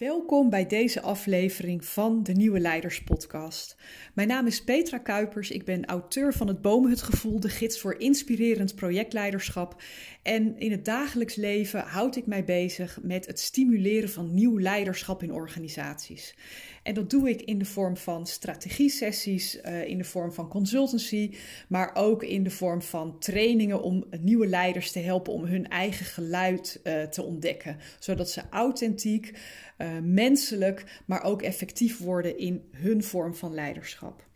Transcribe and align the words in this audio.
Welkom 0.00 0.50
bij 0.50 0.66
deze 0.66 1.00
aflevering 1.00 1.84
van 1.84 2.22
de 2.22 2.32
Nieuwe 2.32 2.60
Leiders 2.60 3.02
Podcast. 3.02 3.76
Mijn 4.14 4.28
naam 4.28 4.46
is 4.46 4.64
Petra 4.64 4.98
Kuipers. 4.98 5.50
Ik 5.50 5.64
ben 5.64 5.84
auteur 5.84 6.32
van 6.32 6.48
het 6.48 6.62
Bomenhutgevoel, 6.62 7.40
de 7.40 7.48
gids 7.48 7.80
voor 7.80 7.94
inspirerend 7.94 8.74
projectleiderschap. 8.74 9.82
En 10.22 10.58
in 10.58 10.70
het 10.70 10.84
dagelijks 10.84 11.34
leven 11.34 11.80
houd 11.80 12.16
ik 12.16 12.26
mij 12.26 12.44
bezig 12.44 12.98
met 13.02 13.26
het 13.26 13.40
stimuleren 13.40 14.10
van 14.10 14.34
nieuw 14.34 14.58
leiderschap 14.58 15.22
in 15.22 15.32
organisaties. 15.32 16.34
En 16.82 16.94
dat 16.94 17.10
doe 17.10 17.28
ik 17.28 17.42
in 17.42 17.58
de 17.58 17.64
vorm 17.64 17.96
van 17.96 18.26
strategie-sessies, 18.26 19.60
uh, 19.64 19.84
in 19.84 19.98
de 19.98 20.04
vorm 20.04 20.32
van 20.32 20.48
consultancy, 20.48 21.34
maar 21.68 21.90
ook 21.94 22.22
in 22.22 22.42
de 22.42 22.50
vorm 22.50 22.82
van 22.82 23.18
trainingen 23.18 23.82
om 23.82 24.04
nieuwe 24.20 24.46
leiders 24.46 24.92
te 24.92 24.98
helpen 24.98 25.32
om 25.32 25.44
hun 25.44 25.68
eigen 25.68 26.06
geluid 26.06 26.80
uh, 26.84 27.02
te 27.02 27.22
ontdekken, 27.22 27.76
zodat 27.98 28.30
ze 28.30 28.42
authentiek, 28.50 29.38
uh, 29.78 29.88
menselijk, 30.02 31.02
maar 31.06 31.22
ook 31.22 31.42
effectief 31.42 31.98
worden 31.98 32.38
in 32.38 32.62
hun 32.70 33.02
vorm 33.02 33.34
van 33.34 33.54
leiderschap. 33.54 34.28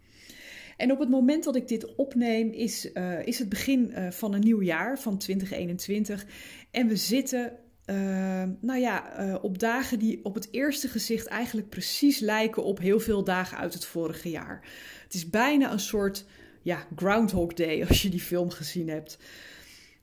En 0.76 0.92
op 0.92 0.98
het 0.98 1.08
moment 1.08 1.44
dat 1.44 1.56
ik 1.56 1.68
dit 1.68 1.94
opneem, 1.94 2.50
is, 2.50 2.92
is 3.24 3.38
het 3.38 3.48
begin 3.48 3.94
van 4.10 4.34
een 4.34 4.40
nieuw 4.40 4.62
jaar, 4.62 4.98
van 4.98 5.18
2021. 5.18 6.26
En 6.70 6.88
we 6.88 6.96
zitten 6.96 7.52
uh, 7.86 8.42
nou 8.60 8.80
ja, 8.80 9.20
uh, 9.20 9.34
op 9.42 9.58
dagen 9.58 9.98
die 9.98 10.20
op 10.22 10.34
het 10.34 10.48
eerste 10.50 10.88
gezicht 10.88 11.26
eigenlijk 11.26 11.68
precies 11.68 12.18
lijken 12.18 12.64
op 12.64 12.78
heel 12.78 13.00
veel 13.00 13.24
dagen 13.24 13.58
uit 13.58 13.74
het 13.74 13.84
vorige 13.84 14.30
jaar. 14.30 14.68
Het 15.04 15.14
is 15.14 15.30
bijna 15.30 15.72
een 15.72 15.80
soort 15.80 16.24
ja, 16.62 16.86
Groundhog 16.96 17.52
Day 17.52 17.84
als 17.88 18.02
je 18.02 18.08
die 18.08 18.20
film 18.20 18.50
gezien 18.50 18.88
hebt. 18.88 19.18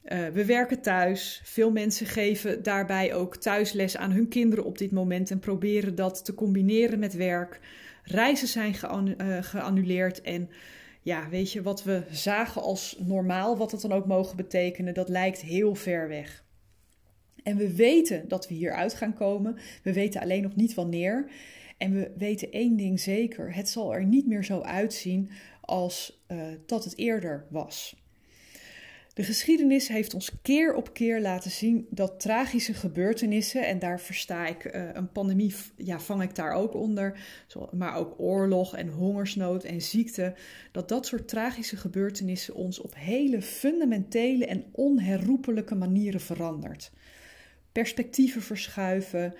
Uh, 0.05 0.27
we 0.27 0.45
werken 0.45 0.81
thuis. 0.81 1.41
Veel 1.44 1.71
mensen 1.71 2.05
geven 2.05 2.63
daarbij 2.63 3.13
ook 3.13 3.35
thuisles 3.35 3.98
aan 3.98 4.12
hun 4.12 4.27
kinderen 4.27 4.66
op 4.66 4.77
dit 4.77 4.91
moment 4.91 5.32
en 5.32 5.40
proberen 5.40 5.95
dat 5.95 6.26
te 6.26 6.34
combineren 6.34 6.99
met 6.99 7.13
werk. 7.13 7.60
Reizen 8.04 8.48
zijn 8.48 8.73
geannuleerd 9.43 10.21
en 10.21 10.49
ja, 11.01 11.29
weet 11.29 11.51
je, 11.51 11.62
wat 11.62 11.84
we 11.84 12.04
zagen 12.12 12.62
als 12.62 12.98
normaal, 12.99 13.57
wat 13.57 13.71
het 13.71 13.82
dan 13.82 13.91
ook 13.91 14.05
mogen 14.05 14.35
betekenen, 14.35 14.93
dat 14.93 15.10
lijkt 15.10 15.41
heel 15.41 15.76
ver 15.76 16.07
weg. 16.07 16.43
En 17.44 17.58
we 17.58 17.76
weten 17.76 18.28
dat 18.28 18.48
we 18.48 18.54
hieruit 18.54 18.94
gaan 18.94 19.14
komen. 19.14 19.58
We 19.84 19.94
weten 19.94 20.22
alleen 20.22 20.42
nog 20.42 20.56
niet 20.56 20.74
wanneer. 20.74 21.32
En 21.78 21.94
we 21.94 22.12
weten 22.18 22.52
één 22.52 22.76
ding 22.76 23.00
zeker: 23.00 23.56
het 23.56 23.70
zal 23.70 23.94
er 23.94 24.06
niet 24.06 24.28
meer 24.28 24.44
zo 24.44 24.62
uitzien 24.62 25.30
als 25.62 26.24
uh, 26.28 26.42
dat 26.66 26.84
het 26.84 26.98
eerder 26.98 27.46
was. 27.50 28.00
De 29.14 29.24
geschiedenis 29.24 29.88
heeft 29.88 30.14
ons 30.14 30.32
keer 30.42 30.74
op 30.74 30.94
keer 30.94 31.22
laten 31.22 31.52
zien 31.52 31.88
dat 31.90 32.20
tragische 32.20 32.74
gebeurtenissen, 32.74 33.68
en 33.68 33.80
daar 33.80 34.00
versta 34.00 34.48
ik 34.48 34.76
uh, 34.76 34.90
een 34.94 35.12
pandemie, 35.12 35.54
ja, 35.78 36.00
vang 36.00 36.22
ik 36.22 36.36
daar 36.36 36.54
ook 36.54 36.74
onder, 36.74 37.20
maar 37.72 37.96
ook 37.96 38.14
oorlog 38.18 38.76
en 38.76 38.88
hongersnood 38.88 39.64
en 39.64 39.82
ziekte, 39.82 40.34
dat 40.72 40.90
dat 40.90 41.06
soort 41.06 41.28
tragische 41.28 41.78
gebeurtenissen 41.78 42.56
ons 42.56 42.80
op 42.80 42.96
hele 42.96 43.42
fundamentele 43.42 44.46
en 44.46 44.66
onherroepelijke 44.72 45.76
manieren 45.76 46.22
verandert 46.22 46.92
perspectieven 47.72 48.41
verschuiven, 48.41 49.34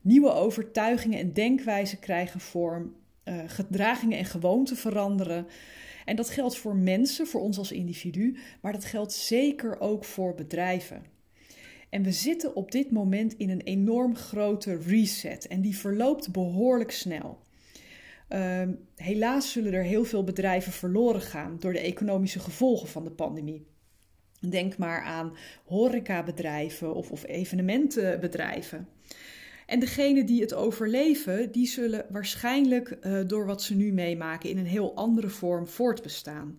nieuwe 0.00 0.32
overtuigingen 0.32 1.18
en 1.18 1.32
denkwijzen 1.32 1.98
krijgen 1.98 2.40
vorm, 2.40 2.94
uh, 3.24 3.42
gedragingen 3.46 4.18
en 4.18 4.24
gewoonten 4.24 4.76
veranderen. 4.76 5.46
En 6.04 6.16
dat 6.16 6.30
geldt 6.30 6.56
voor 6.56 6.76
mensen, 6.76 7.26
voor 7.26 7.40
ons 7.40 7.58
als 7.58 7.72
individu, 7.72 8.36
maar 8.60 8.72
dat 8.72 8.84
geldt 8.84 9.12
zeker 9.12 9.80
ook 9.80 10.04
voor 10.04 10.34
bedrijven. 10.34 11.04
En 11.88 12.02
we 12.02 12.12
zitten 12.12 12.56
op 12.56 12.70
dit 12.70 12.90
moment 12.90 13.34
in 13.36 13.50
een 13.50 13.60
enorm 13.60 14.16
grote 14.16 14.76
reset 14.76 15.46
en 15.46 15.60
die 15.60 15.76
verloopt 15.76 16.32
behoorlijk 16.32 16.90
snel. 16.90 17.38
Uh, 18.28 18.62
helaas 18.94 19.52
zullen 19.52 19.72
er 19.72 19.82
heel 19.82 20.04
veel 20.04 20.24
bedrijven 20.24 20.72
verloren 20.72 21.20
gaan 21.20 21.56
door 21.60 21.72
de 21.72 21.80
economische 21.80 22.38
gevolgen 22.38 22.88
van 22.88 23.04
de 23.04 23.10
pandemie. 23.10 23.66
Denk 24.40 24.78
maar 24.78 25.02
aan 25.02 25.36
horecabedrijven 25.64 26.94
of, 26.94 27.10
of 27.10 27.26
evenementenbedrijven. 27.26 28.88
En 29.66 29.80
degenen 29.80 30.26
die 30.26 30.40
het 30.40 30.54
overleven, 30.54 31.52
die 31.52 31.66
zullen 31.66 32.06
waarschijnlijk 32.08 32.96
uh, 33.00 33.20
door 33.26 33.46
wat 33.46 33.62
ze 33.62 33.74
nu 33.74 33.92
meemaken 33.92 34.50
in 34.50 34.58
een 34.58 34.66
heel 34.66 34.94
andere 34.94 35.28
vorm 35.28 35.66
voortbestaan. 35.66 36.58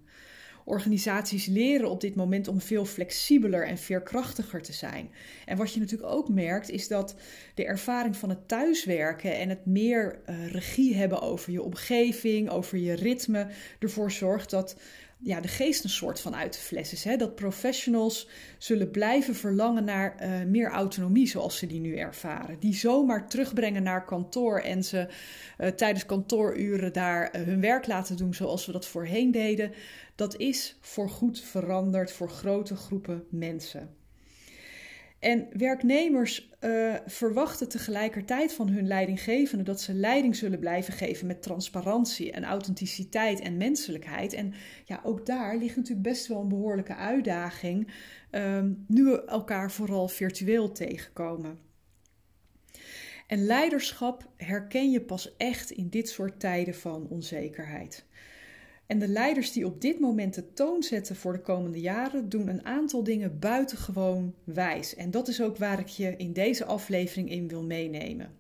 Organisaties 0.66 1.46
leren 1.46 1.90
op 1.90 2.02
dit 2.02 2.16
moment 2.16 2.48
om 2.48 2.62
veel 2.62 2.86
flexibeler 2.86 3.68
en 3.68 3.78
veerkrachtiger 3.78 4.62
te 4.62 4.74
zijn. 4.74 5.10
En 5.46 5.58
wat 5.58 5.74
je 5.74 5.80
natuurlijk 5.80 6.12
ook 6.12 6.30
merkt, 6.30 6.70
is 6.70 6.88
dat 6.88 7.16
de 7.54 7.66
ervaring 7.66 8.16
van 8.18 8.30
het 8.30 8.48
thuiswerken 8.48 9.38
en 9.38 9.50
het 9.50 9.66
meer 9.66 10.20
uh, 10.30 10.52
regie 10.52 10.96
hebben 10.96 11.22
over 11.22 11.52
je 11.52 11.62
omgeving, 11.62 12.50
over 12.50 12.78
je 12.78 12.94
ritme, 12.94 13.48
ervoor 13.80 14.12
zorgt 14.12 14.50
dat 14.50 14.76
ja, 15.20 15.42
de 15.42 15.48
geest 15.48 15.84
een 15.84 15.90
soort 15.90 16.20
van 16.20 16.36
uit 16.36 16.54
de 16.54 16.60
fles 16.60 16.94
is. 16.94 17.04
Hè? 17.04 17.16
Dat 17.16 17.36
professionals 17.36 18.28
zullen 18.58 18.92
blijven 18.92 19.36
verlangen 19.36 19.84
naar 19.84 20.16
uh, 20.22 20.44
meer 20.44 20.70
autonomie 20.70 21.28
zoals 21.28 21.58
ze 21.58 21.68
die 21.68 21.80
nu 21.80 21.98
ervaren. 21.98 22.60
Die 22.60 22.76
zomaar 22.76 23.30
terugbrengen 23.30 23.84
naar 23.84 24.06
kantoor 24.06 24.60
en 24.60 24.84
ze 24.84 25.08
uh, 25.58 25.68
tijdens 25.68 26.06
kantooruren 26.06 26.94
daar 26.94 27.36
uh, 27.36 27.42
hun 27.42 27.62
werk 27.62 27.88
laten 27.88 28.18
doen 28.18 28.34
zoals 28.34 28.66
we 28.66 28.72
dat 28.72 28.88
voorheen 28.88 29.32
deden. 29.32 29.72
Dat 30.16 30.36
is 30.36 30.78
voorgoed 30.82 31.42
veranderd 31.42 32.12
voor 32.12 32.30
grote 32.30 32.76
groepen 32.76 33.24
mensen. 33.30 33.97
En 35.20 35.48
werknemers 35.52 36.50
uh, 36.62 36.96
verwachten 37.06 37.70
tegelijkertijd 37.70 38.54
van 38.54 38.70
hun 38.70 38.88
leidinggevende 38.88 39.64
dat 39.64 39.82
ze 39.82 39.94
leiding 39.94 40.36
zullen 40.36 40.60
blijven 40.60 40.94
geven 40.94 41.28
met 41.28 41.42
transparantie 41.42 42.32
en 42.32 42.44
authenticiteit 42.44 43.40
en 43.40 43.58
menselijkheid. 43.58 44.34
En 44.34 44.54
ja, 44.86 45.02
ook 45.04 45.26
daar 45.26 45.58
ligt 45.58 45.76
natuurlijk 45.76 46.08
best 46.08 46.28
wel 46.28 46.42
een 46.42 46.48
behoorlijke 46.48 46.96
uitdaging, 46.96 47.92
um, 48.32 48.86
nu 48.88 49.04
we 49.04 49.26
elkaar 49.26 49.72
vooral 49.72 50.08
virtueel 50.08 50.72
tegenkomen. 50.72 51.60
En 53.28 53.46
leiderschap 53.46 54.32
herken 54.36 54.92
je 54.92 55.02
pas 55.02 55.36
echt 55.38 55.72
in 55.72 55.90
dit 55.90 56.10
soort 56.10 56.40
tijden 56.40 56.76
van 56.76 57.08
onzekerheid. 57.10 58.06
En 58.88 59.00
de 59.00 59.08
leiders 59.08 59.52
die 59.52 59.66
op 59.66 59.82
dit 59.82 60.00
moment 60.00 60.34
de 60.34 60.54
toon 60.54 60.84
zetten 60.84 61.16
voor 61.16 61.34
de 61.34 61.42
komende 61.42 61.80
jaren 61.80 62.30
doen 62.30 62.48
een 62.48 62.66
aantal 62.66 63.04
dingen 63.04 63.40
buitengewoon 63.40 64.34
wijs. 64.44 64.96
En 64.96 65.12
dat 65.12 65.28
is 65.28 65.42
ook 65.42 65.58
waar 65.58 65.80
ik 65.80 65.88
je 65.88 66.16
in 66.18 66.34
deze 66.34 66.66
aflevering 66.66 67.30
in 67.30 67.48
wil 67.48 67.64
meenemen. 67.64 68.32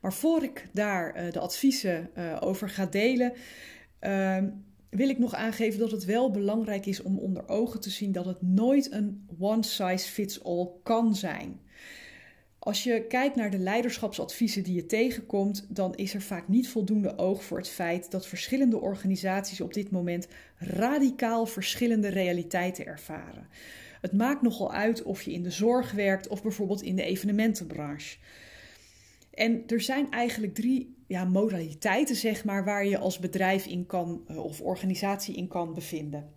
Maar 0.00 0.12
voor 0.12 0.42
ik 0.42 0.68
daar 0.72 1.16
uh, 1.16 1.32
de 1.32 1.38
adviezen 1.38 2.10
uh, 2.18 2.36
over 2.40 2.68
ga 2.68 2.86
delen, 2.86 3.32
uh, 4.00 4.42
wil 4.90 5.08
ik 5.08 5.18
nog 5.18 5.34
aangeven 5.34 5.78
dat 5.78 5.90
het 5.90 6.04
wel 6.04 6.30
belangrijk 6.30 6.86
is 6.86 7.02
om 7.02 7.18
onder 7.18 7.48
ogen 7.48 7.80
te 7.80 7.90
zien 7.90 8.12
dat 8.12 8.24
het 8.24 8.42
nooit 8.42 8.92
een 8.92 9.28
one 9.38 9.62
size 9.62 10.08
fits 10.08 10.44
all 10.44 10.68
kan 10.82 11.14
zijn. 11.14 11.60
Als 12.68 12.82
je 12.82 13.04
kijkt 13.06 13.36
naar 13.36 13.50
de 13.50 13.58
leiderschapsadviezen 13.58 14.62
die 14.62 14.74
je 14.74 14.86
tegenkomt, 14.86 15.66
dan 15.68 15.94
is 15.94 16.14
er 16.14 16.22
vaak 16.22 16.48
niet 16.48 16.68
voldoende 16.68 17.18
oog 17.18 17.44
voor 17.44 17.58
het 17.58 17.68
feit 17.68 18.10
dat 18.10 18.26
verschillende 18.26 18.80
organisaties 18.80 19.60
op 19.60 19.74
dit 19.74 19.90
moment 19.90 20.28
radicaal 20.56 21.46
verschillende 21.46 22.08
realiteiten 22.08 22.86
ervaren. 22.86 23.48
Het 24.00 24.12
maakt 24.12 24.42
nogal 24.42 24.72
uit 24.72 25.02
of 25.02 25.22
je 25.22 25.32
in 25.32 25.42
de 25.42 25.50
zorg 25.50 25.92
werkt 25.92 26.28
of 26.28 26.42
bijvoorbeeld 26.42 26.82
in 26.82 26.96
de 26.96 27.02
evenementenbranche. 27.02 28.16
En 29.30 29.62
er 29.66 29.80
zijn 29.80 30.10
eigenlijk 30.10 30.54
drie 30.54 30.96
ja, 31.06 31.24
modaliteiten, 31.24 32.16
zeg 32.16 32.44
maar, 32.44 32.64
waar 32.64 32.86
je 32.86 32.98
als 32.98 33.18
bedrijf 33.18 33.66
in 33.66 33.86
kan 33.86 34.22
eh, 34.26 34.44
of 34.44 34.60
organisatie 34.60 35.36
in 35.36 35.48
kan 35.48 35.74
bevinden. 35.74 36.36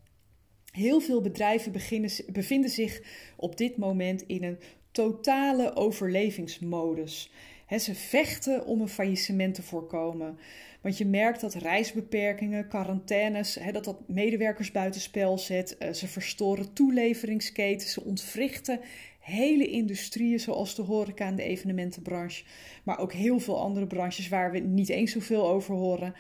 Heel 0.72 1.00
veel 1.00 1.22
bedrijven 1.22 1.72
beginnen, 1.72 2.12
bevinden 2.32 2.70
zich 2.70 3.02
op 3.38 3.58
dit 3.58 3.78
moment 3.78 4.22
in 4.22 4.44
een 4.44 4.60
totale 4.92 5.76
overlevingsmodus. 5.76 7.32
Ze 7.80 7.96
vechten 7.96 8.66
om 8.66 8.82
een 8.82 8.90
faillissement 8.90 9.56
te 9.56 9.64
voorkomen. 9.64 10.38
Want 10.82 10.98
je 10.98 11.06
merkt 11.06 11.42
dat 11.42 11.54
reisbeperkingen, 11.54 12.68
quarantaines, 12.68 13.60
dat 13.72 13.84
dat 13.84 14.08
medewerkers 14.08 14.72
buitenspel 14.72 15.38
zet. 15.38 15.76
Uh, 15.80 15.94
ze 15.94 16.08
verstoren 16.08 16.74
toeleveringsketens, 16.74 17.94
ze 17.94 18.04
ontwrichten 18.04 18.80
hele 19.20 19.68
industrieën 19.68 20.40
zoals 20.40 20.76
de 20.76 20.82
horeca 20.82 21.26
en 21.26 21.36
de 21.36 21.44
evenementenbranche. 21.44 22.44
Maar 22.84 23.00
ook 23.00 23.14
heel 23.14 23.40
veel 23.40 23.62
andere 23.62 23.88
branches 23.88 24.30
waar 24.30 24.52
we 24.52 24.60
niet 24.60 24.90
eens 24.90 25.12
zoveel 25.12 25.48
over 25.48 25.76
horen. 25.76 26.14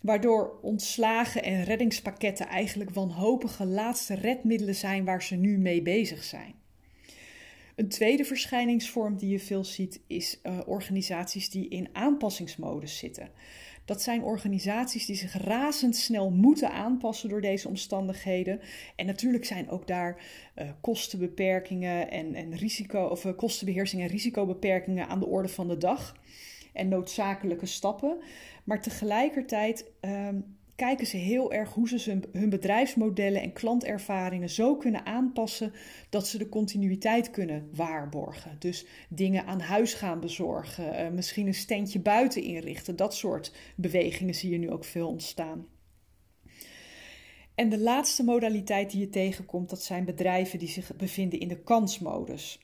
Waardoor 0.00 0.58
ontslagen 0.62 1.42
en 1.42 1.64
reddingspakketten 1.64 2.46
eigenlijk 2.46 2.90
wanhopige 2.90 3.66
laatste 3.66 4.14
redmiddelen 4.14 4.74
zijn 4.74 5.04
waar 5.04 5.22
ze 5.22 5.36
nu 5.36 5.58
mee 5.58 5.82
bezig 5.82 6.24
zijn. 6.24 6.54
Een 7.76 7.88
tweede 7.88 8.24
verschijningsvorm 8.24 9.16
die 9.16 9.30
je 9.30 9.40
veel 9.40 9.64
ziet 9.64 10.00
is 10.06 10.40
uh, 10.42 10.58
organisaties 10.66 11.50
die 11.50 11.68
in 11.68 11.88
aanpassingsmodus 11.92 12.98
zitten. 12.98 13.30
Dat 13.84 14.02
zijn 14.02 14.22
organisaties 14.22 15.06
die 15.06 15.16
zich 15.16 15.44
razendsnel 15.44 16.30
moeten 16.30 16.72
aanpassen 16.72 17.28
door 17.28 17.40
deze 17.40 17.68
omstandigheden. 17.68 18.60
En 18.96 19.06
natuurlijk 19.06 19.44
zijn 19.44 19.70
ook 19.70 19.86
daar 19.86 20.22
uh, 20.56 20.70
kostenbeperkingen 20.80 22.10
en, 22.10 22.34
en 22.34 22.56
risico, 22.56 23.06
of 23.06 23.24
uh, 23.24 23.36
kostenbeheersing 23.36 24.02
en 24.02 24.08
risicobeperkingen 24.08 25.08
aan 25.08 25.20
de 25.20 25.26
orde 25.26 25.48
van 25.48 25.68
de 25.68 25.78
dag. 25.78 26.16
en 26.72 26.88
noodzakelijke 26.88 27.66
stappen. 27.66 28.18
Maar 28.64 28.82
tegelijkertijd 28.82 29.90
ehm, 30.00 30.40
kijken 30.76 31.06
ze 31.06 31.16
heel 31.16 31.52
erg 31.52 31.72
hoe 31.72 31.88
ze 31.88 32.20
hun 32.32 32.50
bedrijfsmodellen 32.50 33.42
en 33.42 33.52
klantervaringen 33.52 34.50
zo 34.50 34.76
kunnen 34.76 35.06
aanpassen 35.06 35.72
dat 36.10 36.28
ze 36.28 36.38
de 36.38 36.48
continuïteit 36.48 37.30
kunnen 37.30 37.68
waarborgen. 37.74 38.56
Dus 38.58 38.86
dingen 39.08 39.46
aan 39.46 39.60
huis 39.60 39.94
gaan 39.94 40.20
bezorgen, 40.20 41.04
uh, 41.04 41.08
misschien 41.10 41.46
een 41.46 41.54
standje 41.54 42.00
buiten 42.00 42.42
inrichten. 42.42 42.96
Dat 42.96 43.14
soort 43.14 43.52
bewegingen 43.76 44.34
zie 44.34 44.50
je 44.50 44.58
nu 44.58 44.70
ook 44.70 44.84
veel 44.84 45.08
ontstaan. 45.08 45.66
En 47.54 47.68
de 47.68 47.78
laatste 47.78 48.24
modaliteit 48.24 48.90
die 48.90 49.00
je 49.00 49.08
tegenkomt, 49.08 49.70
dat 49.70 49.82
zijn 49.82 50.04
bedrijven 50.04 50.58
die 50.58 50.68
zich 50.68 50.96
bevinden 50.96 51.40
in 51.40 51.48
de 51.48 51.62
kansmodus. 51.62 52.60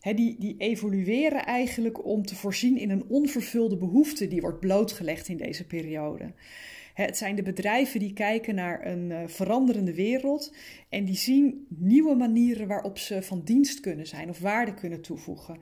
die, 0.00 0.36
die 0.38 0.54
evolueren 0.58 1.46
eigenlijk 1.46 2.04
om 2.04 2.26
te 2.26 2.34
voorzien 2.34 2.78
in 2.78 2.90
een 2.90 3.04
onvervulde 3.08 3.76
behoefte 3.76 4.28
die 4.28 4.40
wordt 4.40 4.60
blootgelegd 4.60 5.28
in 5.28 5.36
deze 5.36 5.66
periode. 5.66 6.32
Het 6.94 7.16
zijn 7.16 7.36
de 7.36 7.42
bedrijven 7.42 8.00
die 8.00 8.12
kijken 8.12 8.54
naar 8.54 8.86
een 8.86 9.10
uh, 9.10 9.22
veranderende 9.26 9.94
wereld 9.94 10.54
en 10.88 11.04
die 11.04 11.16
zien 11.16 11.66
nieuwe 11.68 12.14
manieren 12.14 12.66
waarop 12.66 12.98
ze 12.98 13.22
van 13.22 13.42
dienst 13.44 13.80
kunnen 13.80 14.06
zijn 14.06 14.28
of 14.28 14.38
waarde 14.38 14.74
kunnen 14.74 15.00
toevoegen. 15.00 15.58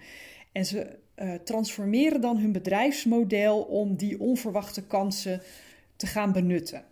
En 0.52 0.64
ze 0.64 0.98
uh, 1.16 1.34
transformeren 1.34 2.20
dan 2.20 2.38
hun 2.38 2.52
bedrijfsmodel 2.52 3.62
om 3.62 3.96
die 3.96 4.20
onverwachte 4.20 4.86
kansen 4.86 5.42
te 5.96 6.06
gaan 6.06 6.32
benutten. 6.32 6.84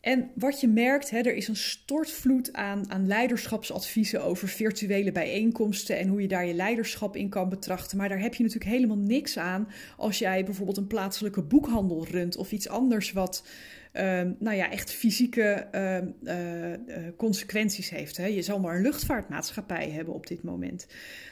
En 0.00 0.30
wat 0.34 0.60
je 0.60 0.68
merkt, 0.68 1.10
hè, 1.10 1.18
er 1.18 1.34
is 1.34 1.48
een 1.48 1.56
stortvloed 1.56 2.52
aan, 2.52 2.90
aan 2.90 3.06
leiderschapsadviezen 3.06 4.24
over 4.24 4.48
virtuele 4.48 5.12
bijeenkomsten 5.12 5.98
en 5.98 6.08
hoe 6.08 6.20
je 6.20 6.28
daar 6.28 6.46
je 6.46 6.54
leiderschap 6.54 7.16
in 7.16 7.28
kan 7.28 7.48
betrachten. 7.48 7.96
Maar 7.96 8.08
daar 8.08 8.20
heb 8.20 8.34
je 8.34 8.42
natuurlijk 8.42 8.70
helemaal 8.70 8.96
niks 8.96 9.38
aan 9.38 9.68
als 9.96 10.18
jij 10.18 10.44
bijvoorbeeld 10.44 10.76
een 10.76 10.86
plaatselijke 10.86 11.42
boekhandel 11.42 12.06
runt 12.06 12.36
of 12.36 12.52
iets 12.52 12.68
anders 12.68 13.12
wat 13.12 13.44
uh, 13.92 14.20
nou 14.38 14.56
ja, 14.56 14.70
echt 14.70 14.90
fysieke 14.90 15.68
uh, 15.74 15.96
uh, 16.22 16.78
consequenties 17.16 17.90
heeft. 17.90 18.16
Hè. 18.16 18.26
Je 18.26 18.42
zal 18.42 18.60
maar 18.60 18.76
een 18.76 18.82
luchtvaartmaatschappij 18.82 19.90
hebben 19.90 20.14
op 20.14 20.26
dit 20.26 20.42
moment. 20.42 20.86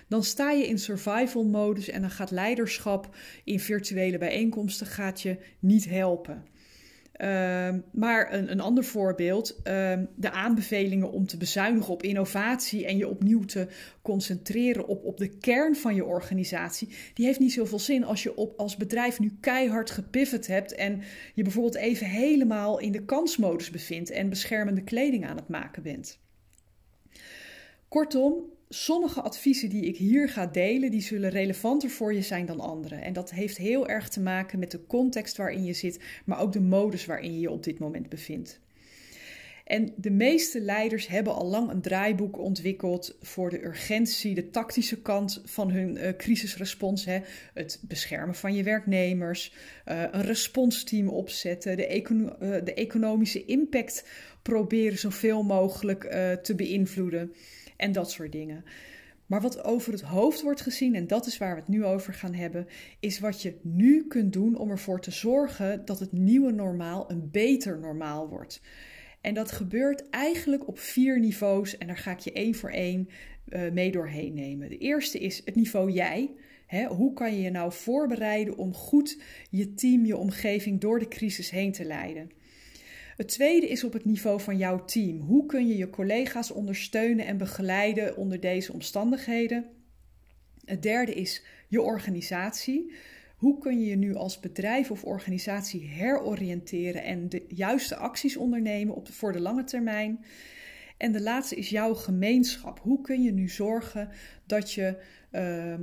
Dan 0.08 0.24
sta 0.24 0.50
je 0.50 0.66
in 0.66 0.78
survival 0.78 1.44
modus 1.44 1.88
en 1.88 2.00
dan 2.00 2.10
gaat 2.10 2.30
leiderschap 2.30 3.16
in 3.44 3.60
virtuele 3.60 4.18
bijeenkomsten 4.18 4.86
gaat 4.86 5.20
je 5.20 5.36
niet 5.58 5.88
helpen. 5.88 6.44
Ehm, 7.18 7.80
maar 7.92 8.32
een, 8.32 8.50
een 8.50 8.60
ander 8.60 8.84
voorbeeld, 8.84 9.50
uh, 9.50 9.92
de 10.16 10.30
aanbevelingen 10.30 11.10
om 11.10 11.26
te 11.26 11.36
bezuinigen 11.36 11.92
op 11.92 12.02
innovatie 12.02 12.86
en 12.86 12.96
je 12.96 13.08
opnieuw 13.08 13.44
te 13.44 13.68
concentreren 14.02 14.86
op, 14.86 15.04
op 15.04 15.16
de 15.16 15.28
kern 15.28 15.76
van 15.76 15.94
je 15.94 16.04
organisatie, 16.04 16.88
die 17.14 17.26
heeft 17.26 17.38
niet 17.38 17.52
zoveel 17.52 17.78
zin 17.78 18.04
als 18.04 18.22
je 18.22 18.36
op, 18.36 18.58
als 18.58 18.76
bedrijf 18.76 19.18
nu 19.18 19.36
keihard 19.40 19.90
gepivot 19.90 20.46
hebt 20.46 20.74
en 20.74 21.02
je 21.34 21.42
bijvoorbeeld 21.42 21.76
even 21.76 22.06
helemaal 22.06 22.78
in 22.78 22.92
de 22.92 23.04
kansmodus 23.04 23.70
bevindt 23.70 24.10
en 24.10 24.28
beschermende 24.28 24.82
kleding 24.82 25.26
aan 25.26 25.36
het 25.36 25.48
maken 25.48 25.82
bent. 25.82 26.18
Kortom, 27.88 28.44
sommige 28.68 29.20
adviezen 29.20 29.68
die 29.68 29.84
ik 29.84 29.96
hier 29.96 30.28
ga 30.28 30.46
delen, 30.46 30.90
die 30.90 31.00
zullen 31.00 31.30
relevanter 31.30 31.90
voor 31.90 32.14
je 32.14 32.22
zijn 32.22 32.46
dan 32.46 32.60
andere. 32.60 32.94
En 32.94 33.12
dat 33.12 33.30
heeft 33.30 33.56
heel 33.56 33.88
erg 33.88 34.08
te 34.08 34.20
maken 34.20 34.58
met 34.58 34.70
de 34.70 34.86
context 34.86 35.36
waarin 35.36 35.64
je 35.64 35.72
zit, 35.72 36.00
maar 36.24 36.40
ook 36.40 36.52
de 36.52 36.60
modus 36.60 37.06
waarin 37.06 37.32
je 37.32 37.40
je 37.40 37.50
op 37.50 37.64
dit 37.64 37.78
moment 37.78 38.08
bevindt. 38.08 38.60
En 39.64 39.92
de 39.96 40.10
meeste 40.10 40.60
leiders 40.60 41.06
hebben 41.06 41.34
al 41.34 41.46
lang 41.46 41.70
een 41.70 41.80
draaiboek 41.80 42.38
ontwikkeld 42.38 43.16
voor 43.20 43.50
de 43.50 43.64
urgentie, 43.64 44.34
de 44.34 44.50
tactische 44.50 45.02
kant 45.02 45.42
van 45.44 45.70
hun 45.70 45.96
uh, 45.96 46.08
crisisrespons. 46.16 47.04
Hè. 47.04 47.20
Het 47.54 47.80
beschermen 47.88 48.34
van 48.34 48.54
je 48.54 48.62
werknemers, 48.62 49.52
uh, 49.88 50.02
een 50.10 50.22
responsteam 50.22 51.08
opzetten, 51.08 51.76
de, 51.76 52.02
uh, 52.10 52.54
de, 52.64 52.74
economische 52.74 53.44
impact 53.44 54.04
proberen 54.42 54.98
zoveel 54.98 55.42
mogelijk 55.42 56.02
te 56.42 56.54
beïnvloeden 56.54 57.32
en 57.78 57.92
dat 57.92 58.10
soort 58.10 58.32
dingen. 58.32 58.64
Maar 59.26 59.40
wat 59.40 59.64
over 59.64 59.92
het 59.92 60.00
hoofd 60.00 60.42
wordt 60.42 60.60
gezien, 60.60 60.94
en 60.94 61.06
dat 61.06 61.26
is 61.26 61.38
waar 61.38 61.54
we 61.54 61.60
het 61.60 61.68
nu 61.68 61.84
over 61.84 62.14
gaan 62.14 62.34
hebben, 62.34 62.66
is 63.00 63.18
wat 63.18 63.42
je 63.42 63.58
nu 63.62 64.06
kunt 64.06 64.32
doen 64.32 64.56
om 64.56 64.70
ervoor 64.70 65.00
te 65.00 65.10
zorgen 65.10 65.84
dat 65.84 65.98
het 65.98 66.12
nieuwe 66.12 66.52
normaal 66.52 67.10
een 67.10 67.30
beter 67.30 67.78
normaal 67.78 68.28
wordt. 68.28 68.60
En 69.20 69.34
dat 69.34 69.52
gebeurt 69.52 70.10
eigenlijk 70.10 70.68
op 70.68 70.78
vier 70.78 71.20
niveaus 71.20 71.78
en 71.78 71.86
daar 71.86 71.96
ga 71.96 72.10
ik 72.10 72.18
je 72.18 72.32
één 72.32 72.54
voor 72.54 72.70
één 72.70 73.08
uh, 73.48 73.70
mee 73.70 73.90
doorheen 73.90 74.34
nemen. 74.34 74.68
De 74.68 74.78
eerste 74.78 75.18
is 75.18 75.42
het 75.44 75.54
niveau 75.54 75.90
jij. 75.90 76.30
hoe 76.88 77.12
kan 77.12 77.34
je 77.34 77.42
je 77.42 77.50
nou 77.50 77.72
voorbereiden 77.72 78.56
om 78.56 78.74
goed 78.74 79.22
je 79.50 79.74
team, 79.74 80.04
je 80.04 80.16
omgeving 80.16 80.80
door 80.80 80.98
de 80.98 81.08
crisis 81.08 81.50
heen 81.50 81.72
te 81.72 81.84
leiden? 81.84 82.30
Het 83.18 83.28
tweede 83.28 83.68
is 83.68 83.84
op 83.84 83.92
het 83.92 84.04
niveau 84.04 84.40
van 84.40 84.56
jouw 84.56 84.84
team. 84.84 85.20
Hoe 85.20 85.46
kun 85.46 85.66
je 85.66 85.76
je 85.76 85.90
collega's 85.90 86.50
ondersteunen 86.50 87.26
en 87.26 87.36
begeleiden 87.36 88.16
onder 88.16 88.40
deze 88.40 88.72
omstandigheden? 88.72 89.66
Het 90.64 90.82
derde 90.82 91.14
is 91.14 91.44
je 91.68 91.82
organisatie. 91.82 92.92
Hoe 93.36 93.58
kun 93.58 93.80
je 93.80 93.86
je 93.86 93.96
nu 93.96 94.14
als 94.14 94.40
bedrijf 94.40 94.90
of 94.90 95.04
organisatie 95.04 95.84
heroriënteren 95.84 97.02
en 97.02 97.28
de 97.28 97.44
juiste 97.48 97.96
acties 97.96 98.36
ondernemen 98.36 98.94
op 98.94 99.08
voor 99.08 99.32
de 99.32 99.40
lange 99.40 99.64
termijn? 99.64 100.24
En 100.96 101.12
de 101.12 101.22
laatste 101.22 101.56
is 101.56 101.68
jouw 101.68 101.94
gemeenschap. 101.94 102.80
Hoe 102.80 103.00
kun 103.00 103.22
je 103.22 103.32
nu 103.32 103.48
zorgen 103.48 104.08
dat 104.46 104.72
je 104.72 104.96
uh, 105.32 105.72
uh, 105.72 105.78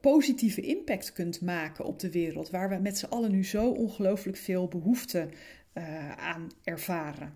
positieve 0.00 0.60
impact 0.60 1.12
kunt 1.12 1.40
maken 1.40 1.84
op 1.84 1.98
de 1.98 2.10
wereld, 2.10 2.50
waar 2.50 2.68
we 2.68 2.76
met 2.76 2.98
z'n 2.98 3.06
allen 3.06 3.30
nu 3.30 3.44
zo 3.44 3.70
ongelooflijk 3.70 4.36
veel 4.36 4.68
behoefte 4.68 5.28
uh, 5.74 6.12
aan 6.12 6.50
ervaren. 6.64 7.34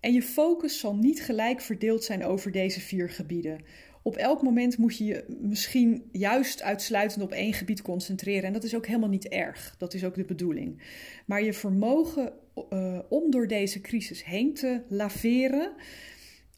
En 0.00 0.12
je 0.12 0.22
focus 0.22 0.78
zal 0.80 0.96
niet 0.96 1.22
gelijk 1.22 1.60
verdeeld 1.60 2.04
zijn 2.04 2.24
over 2.24 2.52
deze 2.52 2.80
vier 2.80 3.10
gebieden. 3.10 3.60
Op 4.02 4.16
elk 4.16 4.42
moment 4.42 4.78
moet 4.78 4.96
je 4.96 5.04
je 5.04 5.24
misschien 5.40 6.08
juist 6.12 6.62
uitsluitend 6.62 7.22
op 7.22 7.32
één 7.32 7.52
gebied 7.52 7.82
concentreren. 7.82 8.44
En 8.44 8.52
dat 8.52 8.64
is 8.64 8.74
ook 8.74 8.86
helemaal 8.86 9.08
niet 9.08 9.28
erg. 9.28 9.74
Dat 9.78 9.94
is 9.94 10.04
ook 10.04 10.14
de 10.14 10.24
bedoeling. 10.24 10.82
Maar 11.26 11.42
je 11.42 11.52
vermogen 11.52 12.32
uh, 12.70 12.98
om 13.08 13.30
door 13.30 13.46
deze 13.46 13.80
crisis 13.80 14.24
heen 14.24 14.54
te 14.54 14.82
laveren. 14.88 15.72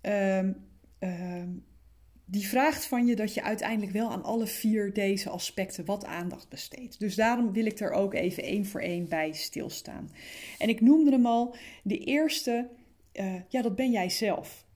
Uh, 0.02 0.48
die 2.30 2.48
vraagt 2.48 2.84
van 2.84 3.06
je 3.06 3.16
dat 3.16 3.34
je 3.34 3.42
uiteindelijk 3.42 3.92
wel 3.92 4.10
aan 4.10 4.24
alle 4.24 4.46
vier 4.46 4.92
deze 4.92 5.30
aspecten 5.30 5.84
wat 5.84 6.04
aandacht 6.04 6.48
besteedt. 6.48 6.98
Dus 6.98 7.14
daarom 7.14 7.52
wil 7.52 7.66
ik 7.66 7.80
er 7.80 7.90
ook 7.90 8.14
even 8.14 8.42
één 8.42 8.66
voor 8.66 8.80
één 8.80 9.08
bij 9.08 9.32
stilstaan. 9.32 10.10
En 10.58 10.68
ik 10.68 10.80
noemde 10.80 11.10
hem 11.10 11.26
al, 11.26 11.56
de 11.82 11.98
eerste, 11.98 12.68
uh, 13.12 13.34
ja, 13.48 13.62
dat 13.62 13.76
ben 13.76 13.90
jij 13.90 14.10
zelf. 14.10 14.66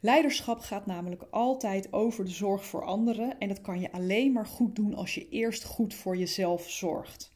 Leiderschap 0.00 0.58
gaat 0.58 0.86
namelijk 0.86 1.22
altijd 1.30 1.92
over 1.92 2.24
de 2.24 2.30
zorg 2.30 2.64
voor 2.64 2.84
anderen 2.84 3.38
en 3.38 3.48
dat 3.48 3.60
kan 3.60 3.80
je 3.80 3.92
alleen 3.92 4.32
maar 4.32 4.46
goed 4.46 4.76
doen 4.76 4.94
als 4.94 5.14
je 5.14 5.28
eerst 5.28 5.64
goed 5.64 5.94
voor 5.94 6.16
jezelf 6.16 6.70
zorgt. 6.70 7.31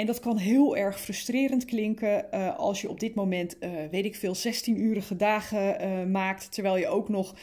En 0.00 0.06
dat 0.06 0.20
kan 0.20 0.36
heel 0.36 0.76
erg 0.76 1.00
frustrerend 1.00 1.64
klinken 1.64 2.26
uh, 2.34 2.58
als 2.58 2.80
je 2.80 2.88
op 2.88 3.00
dit 3.00 3.14
moment, 3.14 3.56
uh, 3.60 3.70
weet 3.90 4.04
ik 4.04 4.16
veel, 4.16 4.36
16-urige 4.36 5.16
dagen 5.16 5.84
uh, 5.84 6.04
maakt, 6.04 6.52
terwijl 6.52 6.76
je 6.76 6.88
ook 6.88 7.08
nog 7.08 7.34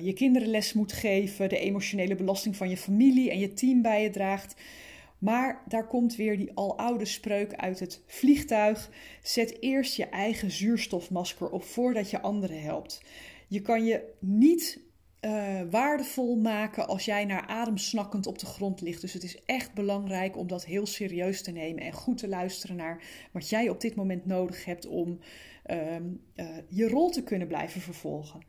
je 0.00 0.12
kinderen 0.12 0.48
les 0.48 0.72
moet 0.72 0.92
geven, 0.92 1.48
de 1.48 1.58
emotionele 1.58 2.14
belasting 2.14 2.56
van 2.56 2.68
je 2.68 2.76
familie 2.76 3.30
en 3.30 3.38
je 3.38 3.52
team 3.52 3.82
bij 3.82 4.02
je 4.02 4.10
draagt. 4.10 4.54
Maar 5.18 5.62
daar 5.68 5.86
komt 5.86 6.16
weer 6.16 6.36
die 6.36 6.50
aloude 6.54 7.04
spreuk 7.04 7.54
uit 7.54 7.80
het 7.80 8.02
vliegtuig: 8.06 8.90
zet 9.22 9.62
eerst 9.62 9.96
je 9.96 10.04
eigen 10.04 10.50
zuurstofmasker 10.50 11.50
op 11.50 11.64
voordat 11.64 12.10
je 12.10 12.20
anderen 12.20 12.62
helpt. 12.62 13.02
Je 13.48 13.60
kan 13.60 13.84
je 13.84 14.12
niet 14.20 14.80
uh, 15.20 15.60
waardevol 15.70 16.36
maken 16.36 16.88
als 16.88 17.04
jij 17.04 17.24
naar 17.24 17.46
adem 17.46 17.76
snakkend 17.76 18.26
op 18.26 18.38
de 18.38 18.46
grond 18.46 18.80
ligt. 18.80 19.00
Dus 19.00 19.12
het 19.12 19.22
is 19.22 19.44
echt 19.44 19.74
belangrijk 19.74 20.36
om 20.36 20.46
dat 20.46 20.64
heel 20.64 20.86
serieus 20.86 21.42
te 21.42 21.50
nemen 21.50 21.82
en 21.82 21.92
goed 21.92 22.18
te 22.18 22.28
luisteren 22.28 22.76
naar 22.76 23.02
wat 23.32 23.48
jij 23.48 23.68
op 23.68 23.80
dit 23.80 23.94
moment 23.94 24.26
nodig 24.26 24.64
hebt 24.64 24.86
om 24.86 25.18
uh, 25.66 25.96
uh, 26.36 26.46
je 26.68 26.88
rol 26.88 27.10
te 27.10 27.22
kunnen 27.22 27.48
blijven 27.48 27.80
vervolgen. 27.80 28.40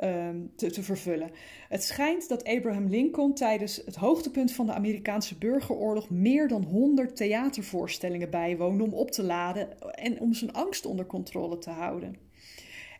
Ehm, 0.00 0.36
te, 0.56 0.82
vervullen. 0.82 1.30
Het 1.68 1.82
schijnt 1.82 2.28
dat 2.28 2.44
Abraham 2.44 2.88
Lincoln 2.88 3.34
tijdens 3.34 3.82
het 3.84 3.96
hoogtepunt 3.96 4.52
van 4.52 4.66
de 4.66 4.72
Amerikaanse 4.72 5.38
burgeroorlog 5.38 6.10
meer 6.10 6.48
dan 6.48 6.62
100 6.64 7.16
theatervoorstellingen 7.16 8.30
bijwoonde 8.30 8.84
om 8.84 8.94
op 8.94 9.10
te 9.10 9.22
laden 9.22 9.80
en 9.94 10.20
om 10.20 10.34
zijn 10.34 10.52
angst 10.52 10.86
onder 10.86 11.06
controle 11.06 11.58
te 11.58 11.70
houden. 11.70 12.16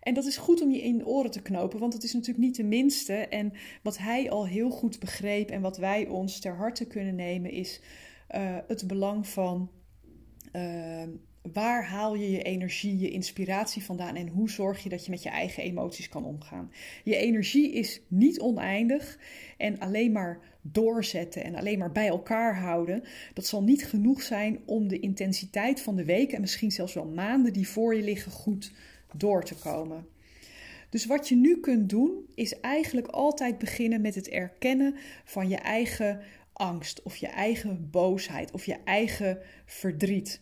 En 0.00 0.14
dat 0.14 0.24
is 0.24 0.36
goed 0.36 0.62
om 0.62 0.70
je 0.70 0.82
in 0.82 0.98
de 0.98 1.06
oren 1.06 1.30
te 1.30 1.42
knopen, 1.42 1.78
want 1.78 1.92
het 1.92 2.02
is 2.02 2.12
natuurlijk 2.12 2.44
niet 2.44 2.56
de 2.56 2.64
minste. 2.64 3.14
En 3.14 3.52
wat 3.82 3.98
hij 3.98 4.30
al 4.30 4.46
heel 4.46 4.70
goed 4.70 4.98
begreep 4.98 5.50
en 5.50 5.60
wat 5.60 5.76
wij 5.76 6.06
ons 6.06 6.40
ter 6.40 6.54
harte 6.54 6.86
kunnen 6.86 7.14
nemen, 7.14 7.50
is 7.50 7.80
uh, 8.34 8.56
het 8.66 8.86
belang 8.86 9.26
van 9.26 9.70
uh, 10.52 11.02
Waar 11.52 11.84
haal 11.84 12.14
je 12.14 12.30
je 12.30 12.42
energie, 12.42 12.98
je 12.98 13.10
inspiratie 13.10 13.84
vandaan 13.84 14.16
en 14.16 14.28
hoe 14.28 14.50
zorg 14.50 14.82
je 14.82 14.88
dat 14.88 15.04
je 15.04 15.10
met 15.10 15.22
je 15.22 15.28
eigen 15.28 15.62
emoties 15.62 16.08
kan 16.08 16.24
omgaan? 16.24 16.72
Je 17.04 17.16
energie 17.16 17.72
is 17.72 18.00
niet 18.08 18.40
oneindig 18.40 19.18
en 19.56 19.78
alleen 19.78 20.12
maar 20.12 20.40
doorzetten 20.62 21.44
en 21.44 21.54
alleen 21.54 21.78
maar 21.78 21.92
bij 21.92 22.06
elkaar 22.06 22.56
houden, 22.56 23.02
dat 23.34 23.46
zal 23.46 23.62
niet 23.62 23.86
genoeg 23.86 24.22
zijn 24.22 24.60
om 24.66 24.88
de 24.88 24.98
intensiteit 24.98 25.80
van 25.80 25.96
de 25.96 26.04
weken 26.04 26.34
en 26.34 26.40
misschien 26.40 26.70
zelfs 26.70 26.94
wel 26.94 27.06
maanden 27.06 27.52
die 27.52 27.68
voor 27.68 27.94
je 27.94 28.02
liggen 28.02 28.32
goed 28.32 28.72
door 29.16 29.44
te 29.44 29.54
komen. 29.54 30.06
Dus 30.90 31.06
wat 31.06 31.28
je 31.28 31.36
nu 31.36 31.60
kunt 31.60 31.88
doen, 31.88 32.26
is 32.34 32.60
eigenlijk 32.60 33.06
altijd 33.06 33.58
beginnen 33.58 34.00
met 34.00 34.14
het 34.14 34.28
erkennen 34.28 34.94
van 35.24 35.48
je 35.48 35.56
eigen 35.56 36.20
angst 36.52 37.02
of 37.02 37.16
je 37.16 37.26
eigen 37.26 37.90
boosheid 37.90 38.50
of 38.50 38.66
je 38.66 38.76
eigen 38.84 39.38
verdriet. 39.64 40.40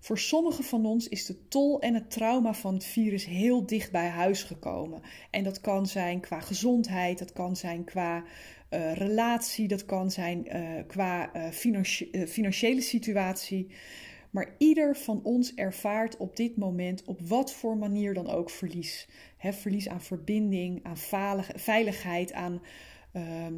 Voor 0.00 0.18
sommigen 0.18 0.64
van 0.64 0.86
ons 0.86 1.08
is 1.08 1.26
de 1.26 1.48
tol 1.48 1.80
en 1.80 1.94
het 1.94 2.10
trauma 2.10 2.54
van 2.54 2.74
het 2.74 2.84
virus 2.84 3.24
heel 3.24 3.66
dicht 3.66 3.90
bij 3.90 4.08
huis 4.08 4.42
gekomen. 4.42 5.02
En 5.30 5.44
dat 5.44 5.60
kan 5.60 5.86
zijn 5.86 6.20
qua 6.20 6.40
gezondheid, 6.40 7.18
dat 7.18 7.32
kan 7.32 7.56
zijn 7.56 7.84
qua 7.84 8.24
uh, 8.70 8.94
relatie, 8.94 9.68
dat 9.68 9.84
kan 9.84 10.10
zijn 10.10 10.56
uh, 10.56 10.82
qua 10.86 11.30
uh, 11.36 11.48
financiële 12.26 12.80
situatie. 12.80 13.70
Maar 14.30 14.54
ieder 14.58 14.96
van 14.96 15.20
ons 15.22 15.54
ervaart 15.54 16.16
op 16.16 16.36
dit 16.36 16.56
moment 16.56 17.04
op 17.04 17.20
wat 17.20 17.52
voor 17.52 17.76
manier 17.76 18.14
dan 18.14 18.28
ook 18.28 18.50
verlies. 18.50 19.08
Verlies 19.38 19.88
aan 19.88 20.02
verbinding, 20.02 20.84
aan 20.84 20.98
veiligheid, 21.54 22.32
aan 22.32 22.62
ehm, 23.12 23.54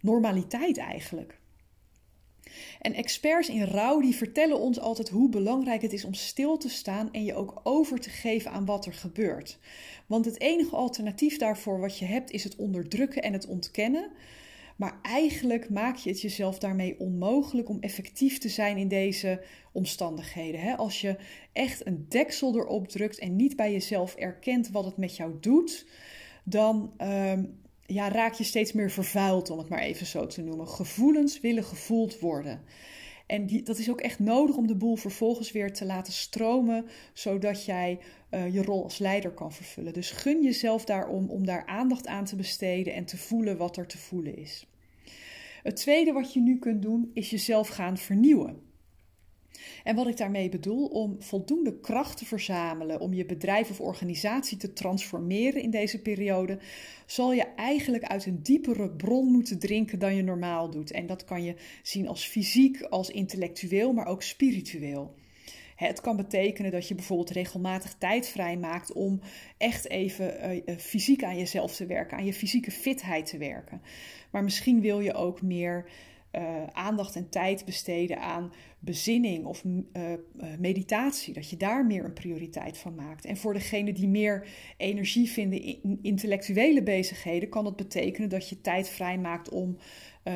normaliteit 0.00 0.78
eigenlijk. 0.78 1.38
En 2.80 2.92
experts 2.92 3.48
in 3.48 3.64
rouw 3.64 4.00
die 4.00 4.14
vertellen 4.14 4.58
ons 4.58 4.80
altijd 4.80 5.08
hoe 5.08 5.28
belangrijk 5.28 5.82
het 5.82 5.92
is 5.92 6.04
om 6.04 6.14
stil 6.14 6.56
te 6.56 6.68
staan 6.68 7.12
en 7.12 7.24
je 7.24 7.34
ook 7.34 7.60
over 7.62 8.00
te 8.00 8.10
geven 8.10 8.50
aan 8.50 8.64
wat 8.64 8.86
er 8.86 8.94
gebeurt. 8.94 9.58
Want 10.06 10.24
het 10.24 10.40
enige 10.40 10.76
alternatief 10.76 11.38
daarvoor 11.38 11.80
wat 11.80 11.98
je 11.98 12.04
hebt 12.04 12.30
is 12.30 12.44
het 12.44 12.56
onderdrukken 12.56 13.22
en 13.22 13.32
het 13.32 13.46
ontkennen. 13.46 14.10
Maar 14.76 14.98
eigenlijk 15.02 15.70
maak 15.70 15.96
je 15.96 16.10
het 16.10 16.20
jezelf 16.20 16.58
daarmee 16.58 16.98
onmogelijk 16.98 17.68
om 17.68 17.80
effectief 17.80 18.38
te 18.38 18.48
zijn 18.48 18.76
in 18.76 18.88
deze 18.88 19.42
omstandigheden. 19.72 20.76
Als 20.76 21.00
je 21.00 21.16
echt 21.52 21.86
een 21.86 22.06
deksel 22.08 22.54
erop 22.56 22.88
drukt 22.88 23.18
en 23.18 23.36
niet 23.36 23.56
bij 23.56 23.72
jezelf 23.72 24.14
erkent 24.14 24.70
wat 24.70 24.84
het 24.84 24.96
met 24.96 25.16
jou 25.16 25.32
doet, 25.40 25.86
dan 26.44 26.92
ehm, 26.96 27.44
ja, 27.86 28.08
raak 28.08 28.34
je 28.34 28.44
steeds 28.44 28.72
meer 28.72 28.90
vervuild, 28.90 29.50
om 29.50 29.58
het 29.58 29.68
maar 29.68 29.78
even 29.78 30.06
zo 30.06 30.26
te 30.26 30.42
noemen. 30.42 30.68
Gevoelens 30.68 31.40
willen 31.40 31.64
gevoeld 31.64 32.18
worden. 32.18 32.60
En 33.26 33.46
die, 33.46 33.62
dat 33.62 33.78
is 33.78 33.90
ook 33.90 34.00
echt 34.00 34.18
nodig 34.18 34.56
om 34.56 34.66
de 34.66 34.76
boel 34.76 34.96
vervolgens 34.96 35.52
weer 35.52 35.72
te 35.72 35.84
laten 35.84 36.12
stromen, 36.12 36.86
zodat 37.12 37.64
jij 37.64 37.98
uh, 38.30 38.54
je 38.54 38.62
rol 38.62 38.82
als 38.82 38.98
leider 38.98 39.30
kan 39.30 39.52
vervullen. 39.52 39.92
Dus 39.92 40.10
gun 40.10 40.42
jezelf 40.42 40.84
daarom 40.84 41.30
om 41.30 41.46
daar 41.46 41.66
aandacht 41.66 42.06
aan 42.06 42.24
te 42.24 42.36
besteden 42.36 42.94
en 42.94 43.04
te 43.04 43.16
voelen 43.16 43.56
wat 43.56 43.76
er 43.76 43.86
te 43.86 43.98
voelen 43.98 44.36
is. 44.36 44.66
Het 45.62 45.76
tweede 45.76 46.12
wat 46.12 46.32
je 46.32 46.40
nu 46.40 46.58
kunt 46.58 46.82
doen, 46.82 47.10
is 47.14 47.30
jezelf 47.30 47.68
gaan 47.68 47.98
vernieuwen. 47.98 48.62
En 49.84 49.96
wat 49.96 50.06
ik 50.06 50.16
daarmee 50.16 50.48
bedoel, 50.48 50.86
om 50.86 51.16
voldoende 51.18 51.80
kracht 51.80 52.16
te 52.16 52.24
verzamelen 52.24 53.00
om 53.00 53.14
je 53.14 53.24
bedrijf 53.24 53.70
of 53.70 53.80
organisatie 53.80 54.56
te 54.56 54.72
transformeren 54.72 55.62
in 55.62 55.70
deze 55.70 56.02
periode, 56.02 56.58
zal 57.06 57.32
je 57.32 57.46
eigenlijk 57.56 58.04
uit 58.04 58.26
een 58.26 58.42
diepere 58.42 58.90
bron 58.90 59.26
moeten 59.26 59.58
drinken 59.58 59.98
dan 59.98 60.14
je 60.14 60.22
normaal 60.22 60.70
doet. 60.70 60.90
En 60.90 61.06
dat 61.06 61.24
kan 61.24 61.42
je 61.42 61.54
zien 61.82 62.08
als 62.08 62.26
fysiek, 62.26 62.82
als 62.82 63.10
intellectueel, 63.10 63.92
maar 63.92 64.06
ook 64.06 64.22
spiritueel. 64.22 65.14
Het 65.76 66.00
kan 66.00 66.16
betekenen 66.16 66.70
dat 66.70 66.88
je 66.88 66.94
bijvoorbeeld 66.94 67.30
regelmatig 67.30 67.94
tijd 67.98 68.28
vrijmaakt 68.28 68.92
om 68.92 69.20
echt 69.58 69.88
even 69.88 70.62
uh, 70.66 70.76
fysiek 70.76 71.24
aan 71.24 71.38
jezelf 71.38 71.76
te 71.76 71.86
werken, 71.86 72.16
aan 72.16 72.24
je 72.24 72.32
fysieke 72.32 72.70
fitheid 72.70 73.26
te 73.26 73.38
werken. 73.38 73.82
Maar 74.30 74.44
misschien 74.44 74.80
wil 74.80 75.00
je 75.00 75.14
ook 75.14 75.42
meer 75.42 75.88
uh, 76.36 76.66
aandacht 76.72 77.16
en 77.16 77.28
tijd 77.28 77.64
besteden 77.64 78.20
aan 78.20 78.52
bezinning 78.78 79.44
of 79.44 79.64
uh, 79.64 80.12
meditatie. 80.58 81.34
Dat 81.34 81.50
je 81.50 81.56
daar 81.56 81.86
meer 81.86 82.04
een 82.04 82.12
prioriteit 82.12 82.78
van 82.78 82.94
maakt. 82.94 83.24
En 83.24 83.36
voor 83.36 83.52
degene 83.52 83.92
die 83.92 84.08
meer 84.08 84.48
energie 84.76 85.30
vinden 85.30 85.62
in 85.62 85.98
intellectuele 86.02 86.82
bezigheden, 86.82 87.48
kan 87.48 87.64
het 87.64 87.76
betekenen 87.76 88.28
dat 88.28 88.48
je 88.48 88.60
tijd 88.60 88.88
vrijmaakt 88.88 89.48
om 89.48 89.76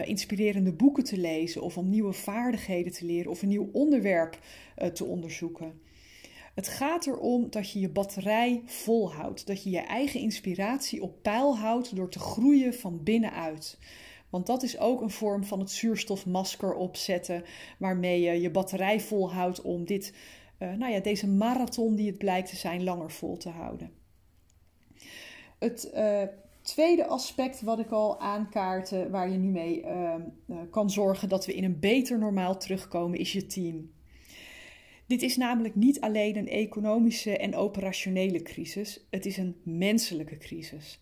inspirerende 0.05 0.73
boeken 0.73 1.05
te 1.05 1.19
lezen 1.19 1.62
of 1.62 1.78
om 1.78 1.90
nieuwe 1.90 2.12
vaardigheden 2.12 2.93
te 2.93 3.05
leren 3.05 3.31
of 3.31 3.43
een 3.43 3.49
nieuw 3.49 3.69
onderwerp 3.73 4.38
te 4.93 5.05
onderzoeken. 5.05 5.81
Het 6.55 6.69
gaat 6.69 7.07
erom 7.07 7.50
dat 7.50 7.71
je 7.73 7.81
je 7.81 7.88
batterij 7.88 8.62
volhoudt, 8.64 9.47
dat 9.47 9.62
je 9.62 9.71
je 9.71 9.78
eigen 9.78 10.21
inspiratie 10.21 11.02
op 11.02 11.23
peil 11.23 11.59
houdt 11.59 11.97
door 11.97 12.11
te 12.11 12.19
groeien 12.19 12.75
van 12.75 13.02
binnenuit. 13.02 13.78
Want 14.30 14.47
dat 14.47 14.62
is 14.62 14.78
ook 14.78 15.00
een 15.00 15.11
vorm 15.11 15.44
van 15.44 15.58
het 15.58 15.70
zuurstofmasker 15.70 16.75
opzetten, 16.75 17.44
waarmee 17.78 18.20
je 18.20 18.40
je 18.40 18.50
batterij 18.50 19.00
volhoudt 19.00 19.62
om 19.62 19.85
dit, 19.85 20.14
uh, 20.58 20.73
nou 20.73 20.92
ja, 20.92 21.00
deze 21.00 21.28
marathon 21.28 21.94
die 21.94 22.06
het 22.06 22.18
blijkt 22.18 22.49
te 22.49 22.56
zijn, 22.56 22.85
langer 22.85 23.11
vol 23.11 23.37
te 23.37 23.49
houden. 23.49 23.90
Het 25.58 25.90
uh, 25.94 26.23
tweede 26.62 27.06
aspect 27.06 27.62
wat 27.62 27.78
ik 27.78 27.90
al 27.90 28.20
aankaartte, 28.20 29.11
waar 29.11 29.30
je 29.30 29.37
nu 29.37 29.49
mee 29.49 29.85
uh, 29.85 30.14
kan 30.70 30.90
zorgen 30.90 31.28
dat 31.28 31.47
we 31.47 31.54
in 31.54 31.64
een 31.64 31.80
beter 31.80 32.18
normaal 32.18 32.58
terugkomen, 32.58 33.18
is 33.18 33.32
je 33.32 33.47
team. 33.47 33.90
Dit 35.06 35.23
is 35.23 35.37
namelijk 35.37 35.75
niet 35.75 36.00
alleen 36.00 36.37
een 36.37 36.49
economische 36.49 37.37
en 37.37 37.56
operationele 37.56 38.42
crisis, 38.42 39.06
het 39.11 39.26
is 39.26 39.37
een 39.37 39.56
menselijke 39.62 40.37
crisis. 40.37 41.00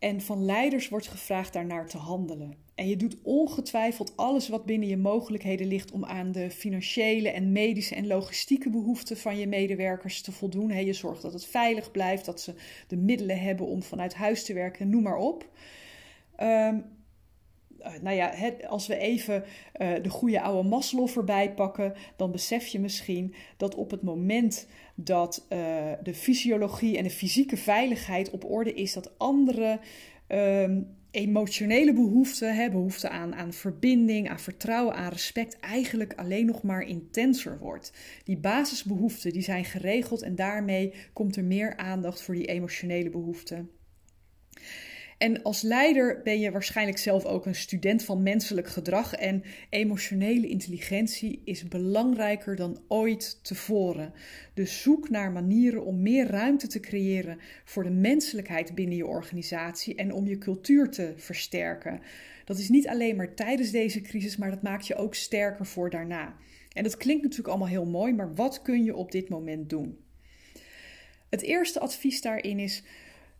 En 0.00 0.20
van 0.20 0.44
leiders 0.44 0.88
wordt 0.88 1.08
gevraagd 1.08 1.52
daarnaar 1.52 1.88
te 1.88 1.96
handelen. 1.96 2.54
En 2.74 2.88
je 2.88 2.96
doet 2.96 3.16
ongetwijfeld 3.22 4.16
alles 4.16 4.48
wat 4.48 4.64
binnen 4.64 4.88
je 4.88 4.96
mogelijkheden 4.96 5.66
ligt 5.66 5.90
om 5.90 6.04
aan 6.04 6.32
de 6.32 6.50
financiële 6.50 7.28
en 7.28 7.52
medische 7.52 7.94
en 7.94 8.06
logistieke 8.06 8.70
behoeften 8.70 9.16
van 9.16 9.38
je 9.38 9.46
medewerkers 9.46 10.22
te 10.22 10.32
voldoen. 10.32 10.84
je 10.84 10.92
zorgt 10.92 11.22
dat 11.22 11.32
het 11.32 11.44
veilig 11.44 11.90
blijft, 11.90 12.24
dat 12.24 12.40
ze 12.40 12.54
de 12.88 12.96
middelen 12.96 13.40
hebben 13.40 13.66
om 13.66 13.82
vanuit 13.82 14.14
huis 14.14 14.44
te 14.44 14.52
werken, 14.52 14.90
noem 14.90 15.02
maar 15.02 15.18
op. 15.18 15.48
Um, 16.42 16.84
nou 18.02 18.16
ja, 18.16 18.34
als 18.68 18.86
we 18.86 18.96
even 18.96 19.44
uh, 19.80 19.92
de 20.02 20.08
goede 20.08 20.40
oude 20.40 20.68
Maslow 20.68 21.16
erbij 21.16 21.54
pakken, 21.54 21.94
dan 22.16 22.30
besef 22.30 22.66
je 22.66 22.78
misschien 22.78 23.34
dat 23.56 23.74
op 23.74 23.90
het 23.90 24.02
moment 24.02 24.66
dat 24.94 25.46
uh, 25.48 25.58
de 26.02 26.14
fysiologie 26.14 26.96
en 26.96 27.02
de 27.02 27.10
fysieke 27.10 27.56
veiligheid 27.56 28.30
op 28.30 28.44
orde 28.44 28.74
is, 28.74 28.92
dat 28.92 29.18
andere 29.18 29.78
um, 30.28 30.98
emotionele 31.10 31.92
behoeften, 31.92 32.54
hè, 32.54 32.70
behoefte 32.70 33.08
aan, 33.08 33.34
aan 33.34 33.52
verbinding, 33.52 34.28
aan 34.28 34.40
vertrouwen, 34.40 34.94
aan 34.94 35.12
respect, 35.12 35.60
eigenlijk 35.60 36.14
alleen 36.14 36.46
nog 36.46 36.62
maar 36.62 36.82
intenser 36.82 37.58
wordt. 37.58 37.92
Die 38.24 38.38
basisbehoeften 38.38 39.32
die 39.32 39.42
zijn 39.42 39.64
geregeld 39.64 40.22
en 40.22 40.34
daarmee 40.34 40.92
komt 41.12 41.36
er 41.36 41.44
meer 41.44 41.76
aandacht 41.76 42.22
voor 42.22 42.34
die 42.34 42.46
emotionele 42.46 43.10
behoeften. 43.10 43.70
En 45.20 45.42
als 45.42 45.62
leider 45.62 46.20
ben 46.22 46.40
je 46.40 46.50
waarschijnlijk 46.50 46.98
zelf 46.98 47.24
ook 47.24 47.46
een 47.46 47.54
student 47.54 48.04
van 48.04 48.22
menselijk 48.22 48.68
gedrag 48.68 49.14
en 49.14 49.42
emotionele 49.70 50.48
intelligentie 50.48 51.42
is 51.44 51.68
belangrijker 51.68 52.56
dan 52.56 52.80
ooit 52.88 53.38
tevoren. 53.42 54.12
Dus 54.54 54.82
zoek 54.82 55.10
naar 55.10 55.32
manieren 55.32 55.84
om 55.84 56.02
meer 56.02 56.26
ruimte 56.26 56.66
te 56.66 56.80
creëren 56.80 57.38
voor 57.64 57.82
de 57.82 57.90
menselijkheid 57.90 58.74
binnen 58.74 58.96
je 58.96 59.06
organisatie 59.06 59.94
en 59.94 60.12
om 60.12 60.26
je 60.26 60.38
cultuur 60.38 60.90
te 60.90 61.12
versterken. 61.16 62.00
Dat 62.44 62.58
is 62.58 62.68
niet 62.68 62.88
alleen 62.88 63.16
maar 63.16 63.34
tijdens 63.34 63.70
deze 63.70 64.00
crisis, 64.00 64.36
maar 64.36 64.50
dat 64.50 64.62
maakt 64.62 64.86
je 64.86 64.94
ook 64.94 65.14
sterker 65.14 65.66
voor 65.66 65.90
daarna. 65.90 66.36
En 66.72 66.82
dat 66.82 66.96
klinkt 66.96 67.22
natuurlijk 67.22 67.48
allemaal 67.48 67.68
heel 67.68 67.86
mooi, 67.86 68.12
maar 68.12 68.34
wat 68.34 68.62
kun 68.62 68.84
je 68.84 68.96
op 68.96 69.12
dit 69.12 69.28
moment 69.28 69.70
doen? 69.70 69.98
Het 71.28 71.42
eerste 71.42 71.80
advies 71.80 72.20
daarin 72.20 72.58
is 72.58 72.82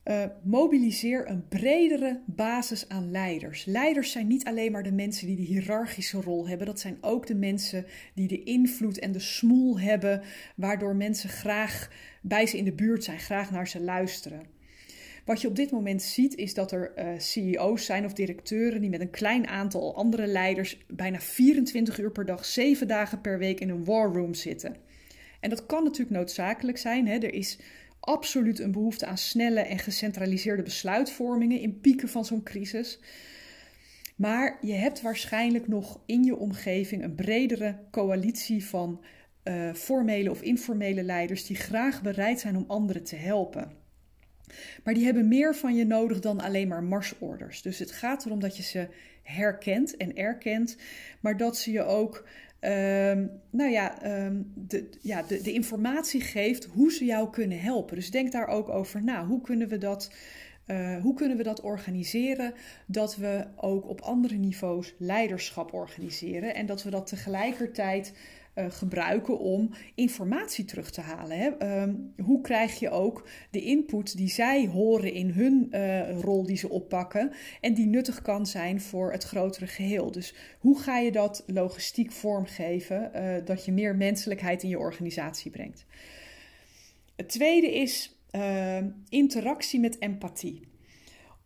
uh, 0.04 0.24
mobiliseer 0.42 1.28
een 1.28 1.48
bredere 1.48 2.20
basis 2.26 2.88
aan 2.88 3.10
leiders. 3.10 3.64
Leiders 3.64 4.12
zijn 4.12 4.26
niet 4.26 4.44
alleen 4.44 4.72
maar 4.72 4.82
de 4.82 4.92
mensen 4.92 5.26
die 5.26 5.36
de 5.36 5.42
hiërarchische 5.42 6.20
rol 6.20 6.48
hebben, 6.48 6.66
dat 6.66 6.80
zijn 6.80 6.98
ook 7.00 7.26
de 7.26 7.34
mensen 7.34 7.86
die 8.14 8.28
de 8.28 8.42
invloed 8.42 8.98
en 8.98 9.12
de 9.12 9.18
smoel 9.18 9.80
hebben, 9.80 10.22
waardoor 10.56 10.96
mensen 10.96 11.28
graag 11.28 11.90
bij 12.22 12.46
ze 12.46 12.56
in 12.56 12.64
de 12.64 12.72
buurt 12.72 13.04
zijn, 13.04 13.18
graag 13.18 13.50
naar 13.50 13.68
ze 13.68 13.80
luisteren. 13.80 14.58
Wat 15.24 15.40
je 15.40 15.48
op 15.48 15.56
dit 15.56 15.70
moment 15.70 16.02
ziet 16.02 16.34
is 16.34 16.54
dat 16.54 16.72
er 16.72 16.92
uh, 16.98 17.18
CEO's 17.18 17.84
zijn 17.84 18.04
of 18.04 18.12
directeuren 18.12 18.80
die 18.80 18.90
met 18.90 19.00
een 19.00 19.10
klein 19.10 19.46
aantal 19.46 19.96
andere 19.96 20.26
leiders 20.26 20.78
bijna 20.88 21.20
24 21.20 21.98
uur 21.98 22.10
per 22.10 22.26
dag, 22.26 22.44
7 22.44 22.88
dagen 22.88 23.20
per 23.20 23.38
week 23.38 23.60
in 23.60 23.68
een 23.68 23.84
war 23.84 24.12
room 24.12 24.34
zitten. 24.34 24.76
En 25.40 25.50
dat 25.50 25.66
kan 25.66 25.84
natuurlijk 25.84 26.16
noodzakelijk 26.16 26.78
zijn. 26.78 27.06
Hè? 27.06 27.14
Er 27.14 27.34
is 27.34 27.58
absoluut 28.00 28.58
een 28.58 28.72
behoefte 28.72 29.06
aan 29.06 29.18
snelle 29.18 29.60
en 29.60 29.78
gecentraliseerde 29.78 30.62
besluitvormingen 30.62 31.60
in 31.60 31.80
pieken 31.80 32.08
van 32.08 32.24
zo'n 32.24 32.42
crisis. 32.42 32.98
Maar 34.16 34.58
je 34.60 34.72
hebt 34.72 35.00
waarschijnlijk 35.00 35.68
nog 35.68 36.00
in 36.06 36.24
je 36.24 36.36
omgeving 36.36 37.02
een 37.02 37.14
bredere 37.14 37.78
coalitie 37.90 38.64
van 38.64 39.00
uh, 39.44 39.74
formele 39.74 40.30
of 40.30 40.42
informele 40.42 41.02
leiders 41.02 41.46
die 41.46 41.56
graag 41.56 42.02
bereid 42.02 42.40
zijn 42.40 42.56
om 42.56 42.64
anderen 42.66 43.04
te 43.04 43.16
helpen. 43.16 43.72
Maar 44.84 44.94
die 44.94 45.04
hebben 45.04 45.28
meer 45.28 45.54
van 45.54 45.74
je 45.74 45.84
nodig 45.84 46.20
dan 46.20 46.40
alleen 46.40 46.68
maar 46.68 46.82
marsorders. 46.82 47.62
Dus 47.62 47.78
het 47.78 47.90
gaat 47.90 48.26
erom 48.26 48.40
dat 48.40 48.56
je 48.56 48.62
ze 48.62 48.88
herkent 49.22 49.96
en 49.96 50.16
erkent, 50.16 50.76
maar 51.20 51.36
dat 51.36 51.56
ze 51.56 51.70
je 51.70 51.82
ook 51.82 52.26
Ehm, 52.60 53.26
nou 53.50 53.70
ja, 53.70 54.16
um, 54.26 54.52
de, 54.54 54.88
ja 55.00 55.22
de, 55.22 55.42
de 55.42 55.52
informatie 55.52 56.20
geeft 56.20 56.64
hoe 56.64 56.92
ze 56.92 57.04
jou 57.04 57.30
kunnen 57.30 57.60
helpen. 57.60 57.96
Dus 57.96 58.10
denk 58.10 58.32
daar 58.32 58.46
ook 58.46 58.68
over 58.68 59.04
na. 59.04 59.26
Hoe 59.26 59.40
kunnen 59.40 59.68
we 59.68 59.78
dat, 59.78 60.12
uh, 60.66 60.96
hoe 60.96 61.14
kunnen 61.14 61.36
we 61.36 61.42
dat 61.42 61.60
organiseren? 61.60 62.54
Dat 62.86 63.16
we 63.16 63.46
ook 63.56 63.88
op 63.88 64.00
andere 64.00 64.36
niveaus 64.36 64.94
leiderschap 64.98 65.72
organiseren. 65.72 66.54
En 66.54 66.66
dat 66.66 66.82
we 66.82 66.90
dat 66.90 67.06
tegelijkertijd 67.06 68.12
uh, 68.54 68.64
gebruiken 68.68 69.38
om 69.38 69.70
informatie 69.94 70.64
terug 70.64 70.90
te 70.90 71.00
halen. 71.00 71.38
Hè? 71.38 71.80
Um, 71.82 72.12
hoe 72.16 72.40
krijg 72.40 72.78
je 72.78 72.90
ook 72.90 73.28
de 73.50 73.62
input 73.62 74.16
die 74.16 74.28
zij 74.28 74.66
horen 74.66 75.12
in 75.12 75.30
hun 75.30 75.68
uh, 75.70 76.20
rol 76.20 76.46
die 76.46 76.56
ze 76.56 76.68
oppakken 76.68 77.32
en 77.60 77.74
die 77.74 77.86
nuttig 77.86 78.22
kan 78.22 78.46
zijn 78.46 78.80
voor 78.80 79.12
het 79.12 79.24
grotere 79.24 79.66
geheel? 79.66 80.10
Dus 80.10 80.34
hoe 80.58 80.80
ga 80.80 80.98
je 80.98 81.12
dat 81.12 81.44
logistiek 81.46 82.12
vormgeven 82.12 83.10
uh, 83.14 83.44
dat 83.44 83.64
je 83.64 83.72
meer 83.72 83.96
menselijkheid 83.96 84.62
in 84.62 84.68
je 84.68 84.78
organisatie 84.78 85.50
brengt? 85.50 85.86
Het 87.16 87.28
tweede 87.28 87.74
is 87.74 88.14
interactie 89.08 89.80
met 89.80 90.00
empathie. 90.00 90.69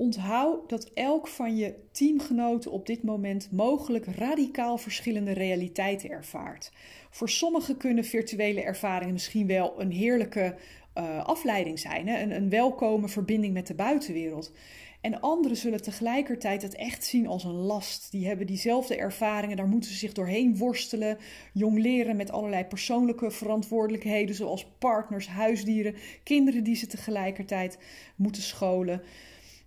Onthoud 0.04 0.68
dat 0.68 0.90
elk 0.94 1.28
van 1.28 1.56
je 1.56 1.74
teamgenoten 1.92 2.70
op 2.70 2.86
dit 2.86 3.02
moment 3.02 3.48
mogelijk 3.52 4.06
radicaal 4.06 4.78
verschillende 4.78 5.32
realiteiten 5.32 6.10
ervaart. 6.10 6.72
Voor 7.10 7.28
sommigen 7.28 7.76
kunnen 7.76 8.04
virtuele 8.04 8.62
ervaringen 8.62 9.12
misschien 9.12 9.46
wel 9.46 9.80
een 9.80 9.90
heerlijke 9.90 10.56
uh, 10.98 11.24
afleiding 11.24 11.78
zijn, 11.78 12.08
hè? 12.08 12.22
Een, 12.22 12.30
een 12.30 12.48
welkome 12.48 13.08
verbinding 13.08 13.52
met 13.52 13.66
de 13.66 13.74
buitenwereld. 13.74 14.52
En 15.00 15.20
anderen 15.20 15.56
zullen 15.56 15.82
tegelijkertijd 15.82 16.62
het 16.62 16.74
echt 16.74 17.04
zien 17.04 17.26
als 17.26 17.44
een 17.44 17.52
last. 17.54 18.10
Die 18.10 18.26
hebben 18.26 18.46
diezelfde 18.46 18.96
ervaringen, 18.96 19.56
daar 19.56 19.68
moeten 19.68 19.90
ze 19.90 19.96
zich 19.96 20.12
doorheen 20.12 20.56
worstelen, 20.56 21.18
jongleren 21.52 22.16
met 22.16 22.30
allerlei 22.30 22.64
persoonlijke 22.64 23.30
verantwoordelijkheden, 23.30 24.34
zoals 24.34 24.66
partners, 24.78 25.26
huisdieren, 25.26 25.94
kinderen 26.22 26.64
die 26.64 26.76
ze 26.76 26.86
tegelijkertijd 26.86 27.78
moeten 28.16 28.42
scholen. 28.42 29.02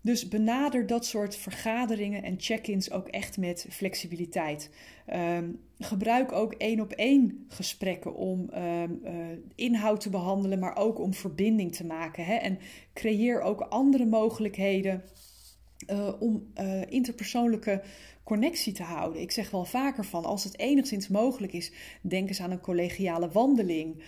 Dus 0.02 0.28
benader 0.28 0.88
dat 0.88 1.06
soort 1.06 1.36
vergaderingen 1.36 2.24
en 2.24 2.36
check-ins 2.38 2.92
ook 2.92 3.08
echt 3.08 3.38
met 3.38 3.68
flexibiliteit. 3.70 4.70
Um, 5.14 5.60
gebruik 5.80 6.32
ook 6.32 6.54
één 6.54 6.80
op 6.80 6.92
één 6.92 7.46
gesprekken 7.48 8.16
om 8.16 8.50
um, 8.54 9.00
uh, 9.04 9.12
inhoud 9.56 10.02
te 10.02 10.10
behandelen, 10.10 10.60
maar 10.60 10.76
ook 10.76 11.00
om 11.00 11.14
verbinding 11.14 11.76
te 11.76 11.86
maken. 11.86 12.26
Hè? 12.26 12.36
En 12.36 12.60
creëer 12.94 13.42
ook 13.42 13.62
andere 13.62 14.06
mogelijkheden 14.06 15.04
uh, 15.92 16.14
om 16.20 16.52
uh, 16.62 16.82
interpersoonlijke 16.90 17.82
connectie 18.28 18.74
te 18.74 18.84
houden. 18.84 19.22
Ik 19.22 19.32
zeg 19.32 19.50
wel 19.52 19.66
vaker 19.66 20.06
van, 20.06 20.26
als 20.26 20.44
het 20.44 20.60
enigszins 20.60 21.08
mogelijk 21.08 21.54
is, 21.54 21.72
denk 22.02 22.28
eens 22.28 22.42
aan 22.42 22.52
een 22.52 22.60
collegiale 22.60 23.30
wandeling. 23.30 23.96
Uh, 23.96 24.04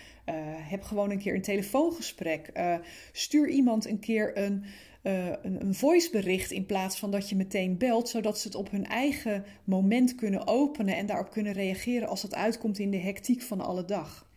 heb 0.45 0.83
gewoon 0.83 1.09
een 1.09 1.19
keer 1.19 1.35
een 1.35 1.41
telefoongesprek. 1.41 2.49
Uh, 2.53 2.75
stuur 3.11 3.49
iemand 3.49 3.85
een 3.85 3.99
keer 3.99 4.37
een 4.37 4.63
uh, 5.03 5.27
een, 5.27 5.61
een 5.61 5.73
voicebericht 5.73 6.51
in 6.51 6.65
plaats 6.65 6.99
van 6.99 7.11
dat 7.11 7.29
je 7.29 7.35
meteen 7.35 7.77
belt, 7.77 8.09
zodat 8.09 8.39
ze 8.39 8.47
het 8.47 8.57
op 8.57 8.71
hun 8.71 8.85
eigen 8.85 9.45
moment 9.63 10.15
kunnen 10.15 10.47
openen 10.47 10.95
en 10.95 11.05
daarop 11.05 11.31
kunnen 11.31 11.53
reageren 11.53 12.07
als 12.07 12.21
het 12.21 12.35
uitkomt 12.35 12.79
in 12.79 12.91
de 12.91 12.97
hectiek 12.97 13.41
van 13.41 13.61
alle 13.61 13.85
dag. 13.85 14.27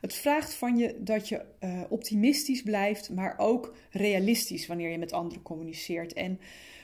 Het 0.00 0.14
vraagt 0.14 0.54
van 0.54 0.76
je 0.76 0.96
dat 1.00 1.28
je 1.28 1.44
optimistisch 1.88 2.62
blijft, 2.62 3.10
maar 3.10 3.34
ook 3.38 3.74
realistisch 3.90 4.66
wanneer 4.66 4.90
je 4.90 4.98
met 4.98 5.12
anderen 5.12 5.42
communiceert. 5.42 6.12
En 6.12 6.40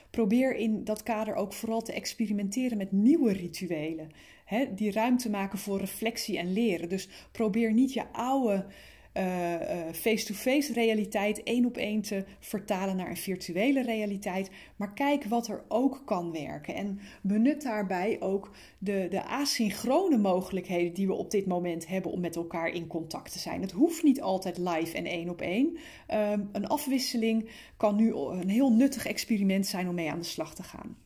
probeer 0.09 0.55
in 0.55 0.83
dat 0.83 1.03
kader 1.03 1.35
ook 1.35 1.53
vooral 1.53 1.81
te 1.81 1.93
experimenteren 1.93 2.77
met 2.77 2.91
nieuwe 2.91 3.33
rituelen. 3.33 4.11
Hè, 4.45 4.73
die 4.73 4.91
ruimte 4.91 5.29
maken 5.29 5.59
voor 5.59 5.79
reflectie 5.79 6.37
en 6.37 6.53
leren. 6.53 6.89
Dus 6.89 7.09
probeer 7.31 7.73
niet 7.73 7.93
je 7.93 8.11
oude 8.11 8.65
eh, 9.11 9.87
eh, 9.87 9.93
face-to-face 9.93 10.73
realiteit 10.73 11.43
één 11.43 11.65
op 11.65 11.77
één 11.77 12.01
te 12.01 12.25
vertalen 12.39 12.95
naar 12.95 13.09
een 13.09 13.17
virtuele 13.17 13.81
realiteit. 13.81 14.49
Maar 14.75 14.93
kijk 14.93 15.23
wat 15.23 15.47
er 15.47 15.63
ook 15.67 16.01
kan 16.05 16.31
werken. 16.31 16.75
En 16.75 16.99
benut 17.21 17.61
daarbij 17.61 18.21
ook 18.21 18.51
de, 18.77 19.07
de 19.09 19.23
asynchrone 19.23 20.17
mogelijkheden 20.17 20.93
die 20.93 21.07
we 21.07 21.13
op 21.13 21.31
dit 21.31 21.45
moment 21.45 21.87
hebben 21.87 22.11
om 22.11 22.19
met 22.19 22.35
elkaar 22.35 22.67
in 22.67 22.87
contact 22.87 23.31
te 23.31 23.39
zijn. 23.39 23.61
Het 23.61 23.71
hoeft 23.71 24.03
niet 24.03 24.21
altijd 24.21 24.57
live 24.57 24.97
en 24.97 25.05
één 25.05 25.29
op 25.29 25.41
één. 25.41 25.77
Um, 26.13 26.49
een 26.51 26.67
afwisseling 26.67 27.49
kan 27.77 27.95
nu 27.95 28.13
een 28.15 28.49
heel 28.49 28.73
nuttig 28.73 29.05
experiment 29.05 29.67
zijn 29.67 29.87
om 29.87 29.95
mee 29.95 30.11
aan 30.11 30.19
de 30.19 30.25
slag 30.25 30.55
te 30.55 30.63
gaan. 30.63 30.97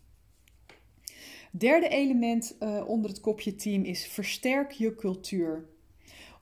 Derde 1.51 1.87
element 1.87 2.55
uh, 2.59 2.83
onder 2.87 3.09
het 3.09 3.19
kopje 3.19 3.55
team 3.55 3.83
is 3.83 4.07
versterk 4.07 4.71
je 4.71 4.95
cultuur. 4.95 5.71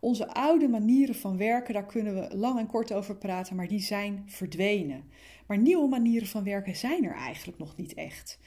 Onze 0.01 0.27
oude 0.27 0.67
manieren 0.67 1.15
van 1.15 1.37
werken, 1.37 1.73
daar 1.73 1.85
kunnen 1.85 2.15
we 2.15 2.37
lang 2.37 2.59
en 2.59 2.67
kort 2.67 2.93
over 2.93 3.15
praten, 3.15 3.55
maar 3.55 3.67
die 3.67 3.81
zijn 3.81 4.23
verdwenen. 4.27 5.03
Maar 5.47 5.57
nieuwe 5.57 5.87
manieren 5.87 6.27
van 6.27 6.43
werken 6.43 6.75
zijn 6.75 7.05
er 7.05 7.15
eigenlijk 7.15 7.57
nog 7.57 7.75
niet 7.75 7.93
echt. 7.93 8.39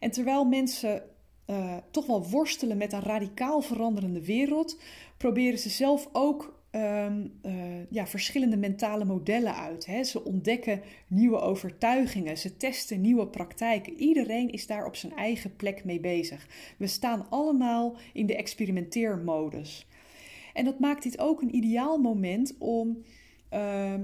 En 0.00 0.10
terwijl 0.10 0.44
mensen 0.44 1.02
uh, 1.46 1.76
toch 1.90 2.06
wel 2.06 2.28
worstelen 2.28 2.76
met 2.76 2.92
een 2.92 3.02
radicaal 3.02 3.60
veranderende 3.60 4.24
wereld, 4.24 4.80
proberen 5.16 5.58
ze 5.58 5.68
zelf 5.68 6.08
ook 6.12 6.60
um, 6.70 7.32
uh, 7.42 7.90
ja, 7.90 8.06
verschillende 8.06 8.56
mentale 8.56 9.04
modellen 9.04 9.54
uit. 9.54 9.86
Hè. 9.86 10.04
Ze 10.04 10.24
ontdekken 10.24 10.82
nieuwe 11.06 11.38
overtuigingen, 11.38 12.38
ze 12.38 12.56
testen 12.56 13.00
nieuwe 13.00 13.26
praktijken. 13.26 13.92
Iedereen 13.96 14.50
is 14.50 14.66
daar 14.66 14.86
op 14.86 14.96
zijn 14.96 15.12
eigen 15.16 15.56
plek 15.56 15.84
mee 15.84 16.00
bezig. 16.00 16.46
We 16.78 16.86
staan 16.86 17.26
allemaal 17.30 17.96
in 18.12 18.26
de 18.26 18.36
experimenteermodus. 18.36 19.88
En 20.52 20.64
dat 20.64 20.78
maakt 20.78 21.02
dit 21.02 21.18
ook 21.18 21.42
een 21.42 21.54
ideaal 21.54 21.98
moment 21.98 22.54
om 22.58 23.02
uh, 23.52 23.94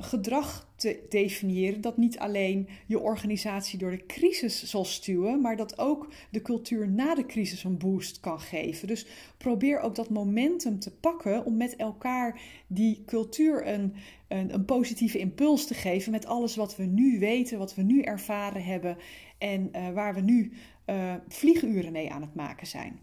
gedrag 0.00 0.72
te 0.76 1.06
definiëren 1.08 1.80
dat 1.80 1.96
niet 1.96 2.18
alleen 2.18 2.68
je 2.86 3.00
organisatie 3.00 3.78
door 3.78 3.90
de 3.90 4.06
crisis 4.06 4.64
zal 4.64 4.84
stuwen, 4.84 5.40
maar 5.40 5.56
dat 5.56 5.78
ook 5.78 6.12
de 6.30 6.42
cultuur 6.42 6.88
na 6.88 7.14
de 7.14 7.26
crisis 7.26 7.64
een 7.64 7.78
boost 7.78 8.20
kan 8.20 8.40
geven. 8.40 8.88
Dus 8.88 9.06
probeer 9.38 9.80
ook 9.80 9.94
dat 9.94 10.10
momentum 10.10 10.78
te 10.78 10.90
pakken 10.90 11.44
om 11.44 11.56
met 11.56 11.76
elkaar 11.76 12.40
die 12.66 13.02
cultuur 13.06 13.66
een, 13.66 13.94
een, 14.28 14.54
een 14.54 14.64
positieve 14.64 15.18
impuls 15.18 15.66
te 15.66 15.74
geven 15.74 16.12
met 16.12 16.26
alles 16.26 16.56
wat 16.56 16.76
we 16.76 16.84
nu 16.84 17.18
weten, 17.18 17.58
wat 17.58 17.74
we 17.74 17.82
nu 17.82 18.00
ervaren 18.00 18.64
hebben 18.64 18.96
en 19.38 19.70
uh, 19.72 19.90
waar 19.90 20.14
we 20.14 20.20
nu 20.20 20.52
uh, 20.86 21.14
vlieguren 21.28 21.92
mee 21.92 22.12
aan 22.12 22.22
het 22.22 22.34
maken 22.34 22.66
zijn. 22.66 23.00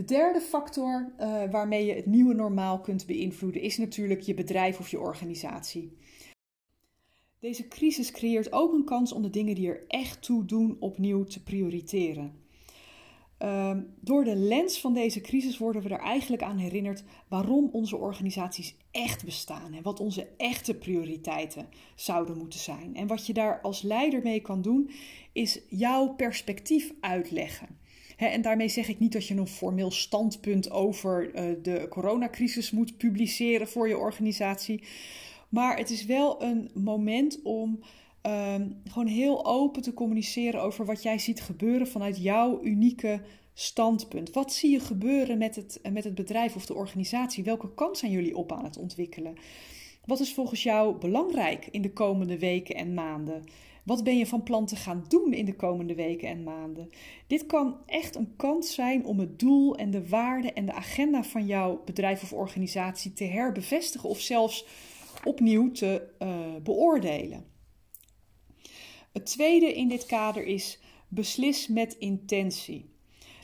De 0.00 0.06
derde 0.06 0.40
factor 0.40 1.12
uh, 1.20 1.42
waarmee 1.50 1.86
je 1.86 1.94
het 1.94 2.06
nieuwe 2.06 2.34
normaal 2.34 2.80
kunt 2.80 3.06
beïnvloeden 3.06 3.62
is 3.62 3.78
natuurlijk 3.78 4.20
je 4.20 4.34
bedrijf 4.34 4.78
of 4.78 4.88
je 4.88 5.00
organisatie. 5.00 5.96
Deze 7.38 7.68
crisis 7.68 8.10
creëert 8.10 8.52
ook 8.52 8.72
een 8.72 8.84
kans 8.84 9.12
om 9.12 9.22
de 9.22 9.30
dingen 9.30 9.54
die 9.54 9.68
er 9.68 9.84
echt 9.88 10.22
toe 10.22 10.44
doen 10.44 10.76
opnieuw 10.78 11.24
te 11.24 11.42
prioriteren. 11.42 12.32
Uh, 13.42 13.76
door 14.00 14.24
de 14.24 14.36
lens 14.36 14.80
van 14.80 14.94
deze 14.94 15.20
crisis 15.20 15.58
worden 15.58 15.82
we 15.82 15.88
er 15.88 16.00
eigenlijk 16.00 16.42
aan 16.42 16.58
herinnerd 16.58 17.04
waarom 17.28 17.68
onze 17.72 17.96
organisaties 17.96 18.76
echt 18.90 19.24
bestaan 19.24 19.72
en 19.72 19.82
wat 19.82 20.00
onze 20.00 20.28
echte 20.36 20.74
prioriteiten 20.74 21.68
zouden 21.94 22.38
moeten 22.38 22.60
zijn. 22.60 22.96
En 22.96 23.06
wat 23.06 23.26
je 23.26 23.32
daar 23.32 23.60
als 23.60 23.82
leider 23.82 24.22
mee 24.22 24.40
kan 24.40 24.62
doen, 24.62 24.90
is 25.32 25.60
jouw 25.68 26.14
perspectief 26.14 26.92
uitleggen 27.00 27.79
en 28.26 28.42
daarmee 28.42 28.68
zeg 28.68 28.88
ik 28.88 28.98
niet 28.98 29.12
dat 29.12 29.26
je 29.26 29.36
een 29.36 29.46
formeel 29.46 29.90
standpunt 29.90 30.70
over 30.70 31.34
uh, 31.34 31.56
de 31.62 31.86
coronacrisis 31.88 32.70
moet 32.70 32.96
publiceren 32.96 33.68
voor 33.68 33.88
je 33.88 33.98
organisatie. 33.98 34.82
Maar 35.48 35.76
het 35.76 35.90
is 35.90 36.04
wel 36.04 36.42
een 36.42 36.70
moment 36.74 37.42
om 37.42 37.80
um, 38.22 38.80
gewoon 38.84 39.06
heel 39.06 39.46
open 39.46 39.82
te 39.82 39.94
communiceren 39.94 40.62
over 40.62 40.84
wat 40.84 41.02
jij 41.02 41.18
ziet 41.18 41.40
gebeuren 41.40 41.86
vanuit 41.88 42.22
jouw 42.22 42.62
unieke 42.62 43.20
standpunt. 43.54 44.30
Wat 44.30 44.52
zie 44.52 44.70
je 44.70 44.80
gebeuren 44.80 45.38
met 45.38 45.56
het, 45.56 45.80
met 45.92 46.04
het 46.04 46.14
bedrijf 46.14 46.54
of 46.56 46.66
de 46.66 46.74
organisatie? 46.74 47.44
Welke 47.44 47.74
kant 47.74 47.98
zijn 47.98 48.12
jullie 48.12 48.36
op 48.36 48.52
aan 48.52 48.64
het 48.64 48.78
ontwikkelen? 48.78 49.34
Wat 50.04 50.20
is 50.20 50.34
volgens 50.34 50.62
jou 50.62 50.98
belangrijk 50.98 51.68
in 51.70 51.82
de 51.82 51.92
komende 51.92 52.38
weken 52.38 52.74
en 52.74 52.94
maanden? 52.94 53.44
Wat 53.90 54.04
ben 54.04 54.18
je 54.18 54.26
van 54.26 54.42
plan 54.42 54.66
te 54.66 54.76
gaan 54.76 55.04
doen 55.08 55.32
in 55.32 55.44
de 55.44 55.56
komende 55.56 55.94
weken 55.94 56.28
en 56.28 56.42
maanden? 56.42 56.90
Dit 57.26 57.46
kan 57.46 57.76
echt 57.86 58.16
een 58.16 58.36
kans 58.36 58.74
zijn 58.74 59.04
om 59.04 59.18
het 59.18 59.38
doel 59.38 59.76
en 59.76 59.90
de 59.90 60.08
waarde 60.08 60.52
en 60.52 60.66
de 60.66 60.72
agenda 60.72 61.24
van 61.24 61.46
jouw 61.46 61.82
bedrijf 61.84 62.22
of 62.22 62.32
organisatie 62.32 63.12
te 63.12 63.24
herbevestigen 63.24 64.08
of 64.08 64.20
zelfs 64.20 64.66
opnieuw 65.24 65.70
te 65.70 66.08
uh, 66.18 66.56
beoordelen. 66.62 67.44
Het 69.12 69.26
tweede 69.26 69.74
in 69.74 69.88
dit 69.88 70.06
kader 70.06 70.44
is 70.44 70.80
beslis 71.08 71.68
met 71.68 71.96
intentie. 71.98 72.90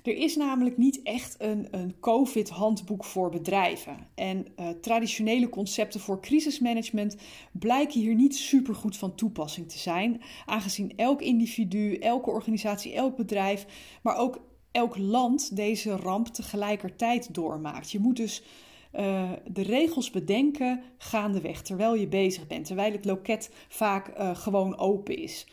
Er 0.07 0.16
is 0.16 0.37
namelijk 0.37 0.77
niet 0.77 1.03
echt 1.03 1.35
een, 1.38 1.69
een 1.71 2.01
COVID-handboek 2.01 3.05
voor 3.05 3.31
bedrijven. 3.31 3.97
En 4.14 4.47
uh, 4.57 4.69
traditionele 4.69 5.49
concepten 5.49 6.01
voor 6.01 6.21
crisismanagement 6.21 7.16
blijken 7.53 8.01
hier 8.01 8.14
niet 8.14 8.37
supergoed 8.37 8.97
van 8.97 9.14
toepassing 9.14 9.69
te 9.69 9.79
zijn, 9.79 10.23
aangezien 10.45 10.92
elk 10.97 11.23
individu, 11.23 11.95
elke 11.95 12.31
organisatie, 12.31 12.95
elk 12.95 13.16
bedrijf, 13.16 13.66
maar 14.03 14.16
ook 14.16 14.40
elk 14.71 14.97
land 14.97 15.57
deze 15.57 15.97
ramp 15.97 16.27
tegelijkertijd 16.27 17.35
doormaakt. 17.35 17.90
Je 17.90 17.99
moet 17.99 18.16
dus 18.16 18.42
uh, 18.95 19.31
de 19.51 19.62
regels 19.62 20.11
bedenken 20.11 20.83
gaandeweg 20.99 21.62
terwijl 21.62 21.95
je 21.95 22.09
bezig 22.09 22.47
bent, 22.47 22.66
terwijl 22.66 22.92
het 22.92 23.05
loket 23.05 23.51
vaak 23.69 24.19
uh, 24.19 24.37
gewoon 24.37 24.79
open 24.79 25.16
is. 25.16 25.47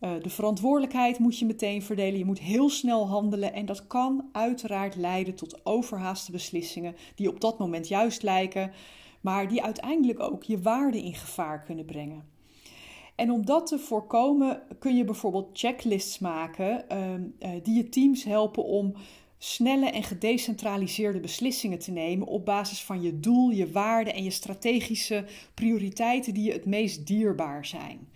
Uh, 0.00 0.10
de 0.22 0.30
verantwoordelijkheid 0.30 1.18
moet 1.18 1.38
je 1.38 1.46
meteen 1.46 1.82
verdelen. 1.82 2.18
Je 2.18 2.24
moet 2.24 2.38
heel 2.38 2.70
snel 2.70 3.08
handelen. 3.08 3.52
En 3.52 3.66
dat 3.66 3.86
kan 3.86 4.28
uiteraard 4.32 4.96
leiden 4.96 5.34
tot 5.34 5.66
overhaaste 5.66 6.32
beslissingen, 6.32 6.96
die 7.14 7.28
op 7.28 7.40
dat 7.40 7.58
moment 7.58 7.88
juist 7.88 8.22
lijken, 8.22 8.72
maar 9.20 9.48
die 9.48 9.62
uiteindelijk 9.62 10.20
ook 10.20 10.42
je 10.42 10.60
waarde 10.60 11.02
in 11.02 11.14
gevaar 11.14 11.62
kunnen 11.62 11.84
brengen. 11.84 12.24
En 13.14 13.30
om 13.30 13.46
dat 13.46 13.66
te 13.66 13.78
voorkomen 13.78 14.62
kun 14.78 14.96
je 14.96 15.04
bijvoorbeeld 15.04 15.58
checklists 15.58 16.18
maken 16.18 16.84
uh, 16.92 17.50
die 17.62 17.74
je 17.76 17.88
teams 17.88 18.24
helpen 18.24 18.64
om 18.64 18.94
snelle 19.38 19.90
en 19.90 20.02
gedecentraliseerde 20.02 21.20
beslissingen 21.20 21.78
te 21.78 21.90
nemen 21.90 22.26
op 22.26 22.44
basis 22.44 22.84
van 22.84 23.02
je 23.02 23.20
doel, 23.20 23.50
je 23.50 23.70
waarden 23.70 24.14
en 24.14 24.24
je 24.24 24.30
strategische 24.30 25.24
prioriteiten 25.54 26.34
die 26.34 26.44
je 26.44 26.52
het 26.52 26.66
meest 26.66 27.06
dierbaar 27.06 27.66
zijn. 27.66 28.08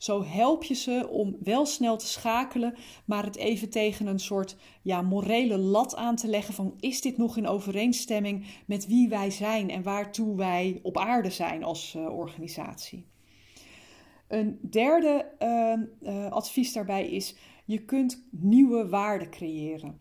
Zo 0.00 0.24
help 0.24 0.64
je 0.64 0.74
ze 0.74 1.08
om 1.10 1.36
wel 1.42 1.66
snel 1.66 1.96
te 1.96 2.06
schakelen, 2.06 2.74
maar 3.04 3.24
het 3.24 3.36
even 3.36 3.70
tegen 3.70 4.06
een 4.06 4.20
soort 4.20 4.56
ja, 4.82 5.02
morele 5.02 5.58
lat 5.58 5.96
aan 5.96 6.16
te 6.16 6.28
leggen 6.28 6.54
van 6.54 6.74
is 6.78 7.00
dit 7.00 7.16
nog 7.16 7.36
in 7.36 7.46
overeenstemming 7.46 8.46
met 8.66 8.86
wie 8.86 9.08
wij 9.08 9.30
zijn 9.30 9.70
en 9.70 9.82
waartoe 9.82 10.36
wij 10.36 10.80
op 10.82 10.98
aarde 10.98 11.30
zijn 11.30 11.64
als 11.64 11.94
uh, 11.96 12.18
organisatie. 12.18 13.06
Een 14.28 14.58
derde 14.70 15.26
uh, 15.42 15.72
uh, 16.02 16.30
advies 16.30 16.72
daarbij 16.72 17.08
is: 17.08 17.36
je 17.64 17.84
kunt 17.84 18.26
nieuwe 18.30 18.88
waarden 18.88 19.30
creëren. 19.30 19.98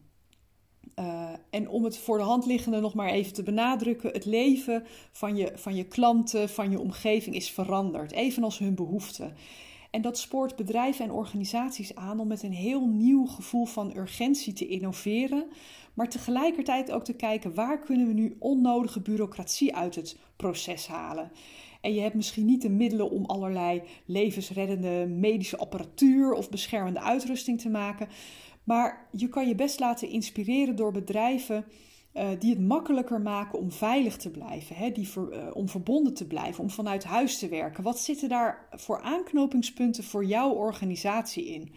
Uh, 0.99 1.29
en 1.49 1.69
om 1.69 1.83
het 1.83 1.97
voor 1.97 2.17
de 2.17 2.23
hand 2.23 2.45
liggende 2.45 2.79
nog 2.79 2.93
maar 2.93 3.09
even 3.09 3.33
te 3.33 3.43
benadrukken: 3.43 4.11
het 4.11 4.25
leven 4.25 4.83
van 5.11 5.35
je, 5.35 5.51
van 5.55 5.75
je 5.75 5.87
klanten, 5.87 6.49
van 6.49 6.71
je 6.71 6.79
omgeving 6.79 7.35
is 7.35 7.51
veranderd, 7.51 8.11
evenals 8.11 8.57
hun 8.57 8.75
behoeften. 8.75 9.35
En 9.91 10.01
dat 10.01 10.17
spoort 10.17 10.55
bedrijven 10.55 11.05
en 11.05 11.11
organisaties 11.11 11.95
aan 11.95 12.19
om 12.19 12.27
met 12.27 12.43
een 12.43 12.53
heel 12.53 12.87
nieuw 12.87 13.25
gevoel 13.25 13.65
van 13.65 13.97
urgentie 13.97 14.53
te 14.53 14.67
innoveren, 14.67 15.45
maar 15.93 16.09
tegelijkertijd 16.09 16.91
ook 16.91 17.03
te 17.03 17.13
kijken 17.13 17.53
waar 17.53 17.79
kunnen 17.79 18.07
we 18.07 18.13
nu 18.13 18.35
onnodige 18.39 19.01
bureaucratie 19.01 19.75
uit 19.75 19.95
het 19.95 20.17
proces 20.35 20.87
halen. 20.87 21.31
En 21.81 21.93
je 21.93 22.01
hebt 22.01 22.15
misschien 22.15 22.45
niet 22.45 22.61
de 22.61 22.69
middelen 22.69 23.11
om 23.11 23.25
allerlei 23.25 23.81
levensreddende 24.05 25.07
medische 25.07 25.57
apparatuur 25.57 26.33
of 26.33 26.49
beschermende 26.49 27.01
uitrusting 27.01 27.61
te 27.61 27.69
maken. 27.69 28.07
Maar 28.63 29.07
je 29.11 29.27
kan 29.27 29.47
je 29.47 29.55
best 29.55 29.79
laten 29.79 30.09
inspireren 30.09 30.75
door 30.75 30.91
bedrijven 30.91 31.65
uh, 32.13 32.29
die 32.39 32.49
het 32.49 32.67
makkelijker 32.67 33.21
maken 33.21 33.59
om 33.59 33.71
veilig 33.71 34.17
te 34.17 34.31
blijven, 34.31 34.75
hè, 34.75 34.91
die 34.91 35.09
uh, 35.15 35.47
om 35.53 35.69
verbonden 35.69 36.13
te 36.13 36.27
blijven, 36.27 36.63
om 36.63 36.69
vanuit 36.69 37.03
huis 37.03 37.39
te 37.39 37.47
werken. 37.47 37.83
Wat 37.83 37.99
zitten 37.99 38.29
daar 38.29 38.67
voor 38.71 39.01
aanknopingspunten 39.01 40.03
voor 40.03 40.25
jouw 40.25 40.51
organisatie 40.51 41.45
in? 41.45 41.71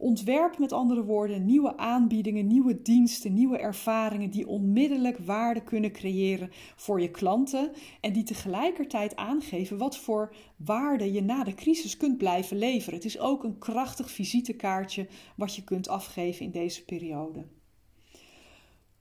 Ontwerp 0.00 0.58
met 0.58 0.72
andere 0.72 1.04
woorden 1.04 1.46
nieuwe 1.46 1.76
aanbiedingen, 1.76 2.46
nieuwe 2.46 2.82
diensten, 2.82 3.34
nieuwe 3.34 3.58
ervaringen 3.58 4.30
die 4.30 4.48
onmiddellijk 4.48 5.18
waarde 5.18 5.62
kunnen 5.62 5.92
creëren 5.92 6.50
voor 6.76 7.00
je 7.00 7.10
klanten 7.10 7.70
en 8.00 8.12
die 8.12 8.22
tegelijkertijd 8.22 9.16
aangeven 9.16 9.78
wat 9.78 9.96
voor 9.96 10.34
waarde 10.56 11.12
je 11.12 11.22
na 11.22 11.44
de 11.44 11.54
crisis 11.54 11.96
kunt 11.96 12.18
blijven 12.18 12.58
leveren. 12.58 12.94
Het 12.94 13.04
is 13.04 13.18
ook 13.18 13.44
een 13.44 13.58
krachtig 13.58 14.10
visitekaartje 14.10 15.08
wat 15.36 15.54
je 15.54 15.64
kunt 15.64 15.88
afgeven 15.88 16.44
in 16.44 16.50
deze 16.50 16.84
periode. 16.84 17.44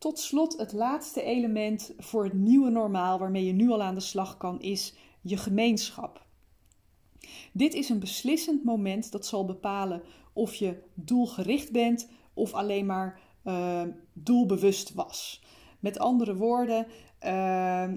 Tot 0.08 0.20
slot, 0.20 0.58
het 0.58 0.74
laatste 0.74 1.24
element 1.24 1.93
voor 1.98 2.24
het 2.24 2.34
nieuwe 2.34 2.70
normaal 2.70 3.20
waarmee 3.20 3.46
je 3.46 3.54
nu 3.54 3.70
al 3.70 3.84
aan 3.84 3.96
de 3.96 4.02
slag 4.02 4.38
kan, 4.38 4.62
is 4.62 4.93
je 5.22 5.38
gemeenschap. 5.38 6.26
Dit 7.54 7.74
is 7.74 7.89
een 7.89 8.00
beslissend 8.00 8.63
moment 8.63 9.12
dat 9.12 9.26
zal 9.26 9.46
bepalen 9.46 10.02
of 10.34 10.54
je 10.54 10.84
doelgericht 10.93 11.72
bent 11.72 12.10
of 12.34 12.54
alleen 12.54 12.86
maar 12.86 13.20
uh, 13.46 13.82
doelbewust 14.13 14.93
was. 14.93 15.43
Met 15.80 16.00
andere 16.00 16.36
woorden, 16.36 16.88
uh, 17.26 17.84
uh, 17.84 17.89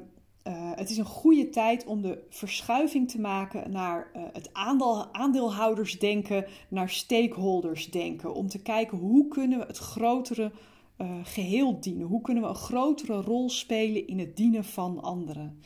het 0.75 0.91
is 0.91 0.97
een 0.97 1.05
goede 1.05 1.49
tijd 1.49 1.85
om 1.85 2.03
de 2.03 2.27
verschuiving 2.29 3.11
te 3.11 3.21
maken 3.21 3.71
naar 3.71 4.11
het 4.33 4.53
aandeel, 4.53 5.15
aandeelhoudersdenken, 5.15 6.47
naar 6.69 6.89
stakeholdersdenken. 6.89 8.35
Om 8.35 8.49
te 8.49 8.63
kijken 8.63 8.99
hoe 8.99 9.29
kunnen 9.29 9.59
we 9.59 9.65
het 9.67 9.79
grotere 9.79 10.53
geheel 11.23 11.81
dienen? 11.81 12.07
Hoe 12.07 12.21
kunnen 12.21 12.43
we 12.43 12.49
een 12.49 12.55
grotere 12.55 13.21
rol 13.21 13.51
spelen 13.51 14.07
in 14.07 14.19
het 14.19 14.37
dienen 14.37 14.65
van 14.65 15.03
anderen? 15.03 15.61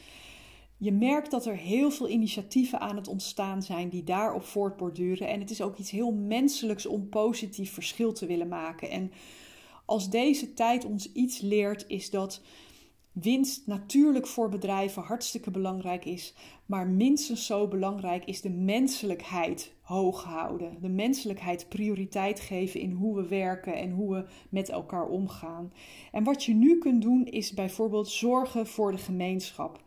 Je 0.77 0.93
merkt 0.93 1.31
dat 1.31 1.47
er 1.47 1.57
heel 1.57 1.91
veel 1.91 2.09
initiatieven 2.09 2.81
aan 2.81 2.97
het 2.97 3.09
ontstaan 3.09 3.63
zijn 3.63 3.89
die 3.89 4.05
daarop 4.05 4.45
voortborduren. 4.45 5.29
En 5.29 5.41
het 5.41 5.51
is 5.51 5.63
ook 5.63 5.79
iets 5.79 5.91
heel 5.91 6.13
menselijks 6.13 6.87
om 6.87 7.09
positief 7.09 7.73
verschil 7.73 8.13
te 8.13 8.27
willen 8.27 8.49
maken. 8.49 8.91
En 8.91 9.13
als 9.85 10.11
deze 10.11 10.55
tijd 10.55 10.85
ons 10.85 11.13
iets 11.13 11.41
leert, 11.41 11.85
is 11.89 12.11
dat 12.11 12.43
winst 13.15 13.67
natuurlijk 13.67 14.27
voor 14.27 14.49
bedrijven 14.49 15.03
hartstikke 15.03 15.51
belangrijk 15.51 16.05
is. 16.05 16.35
Maar 16.67 16.87
minstens 16.87 17.47
zo 17.47 17.69
belangrijk 17.69 18.25
is 18.25 18.41
de 18.41 18.51
menselijkheid 18.51 19.73
hoog 19.81 20.25
houden. 20.25 20.77
De 20.81 20.89
menselijkheid 20.89 21.69
prioriteit 21.69 22.41
geven 22.41 22.81
in 22.81 22.93
hoe 22.93 23.17
we 23.17 23.29
werken 23.29 23.75
en 23.75 23.91
hoe 23.91 24.15
we 24.15 24.25
met 24.49 24.69
elkaar 24.69 25.07
omgaan. 25.07 25.73
En 26.13 26.25
wat 26.25 26.45
je 26.45 26.55
nu 26.55 26.79
kunt 26.79 27.03
doen, 27.03 27.25
is 27.27 27.53
bijvoorbeeld 27.53 28.09
zorgen 28.09 28.67
voor 28.67 28.93
de 28.93 28.99
gemeenschap 28.99 29.83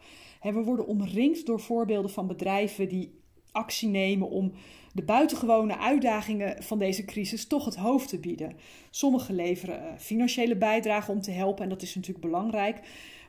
we 0.54 0.64
worden 0.64 0.88
omringd 0.88 1.46
door 1.46 1.60
voorbeelden 1.60 2.12
van 2.12 2.28
bedrijven 2.28 2.90
die 2.90 3.20
actie 3.52 3.90
nemen 3.90 4.30
om 4.30 4.52
de 4.94 5.04
buitengewone 5.04 5.78
uitdagingen 5.78 6.64
van 6.64 6.80
deze 6.80 7.06
crisis 7.06 7.48
toch 7.48 7.66
het 7.66 7.76
hoofd 7.76 8.10
te 8.10 8.20
bieden. 8.20 8.56
Sommigen 8.90 9.36
leveren 9.36 9.80
eh, 9.80 9.98
financiële 9.98 10.56
bijdragen 10.56 11.14
om 11.14 11.22
te 11.22 11.32
helpen 11.32 11.64
en 11.64 11.70
dat 11.70 11.82
is 11.82 11.96
natuurlijk 11.96 12.26
belangrijk. 12.26 12.80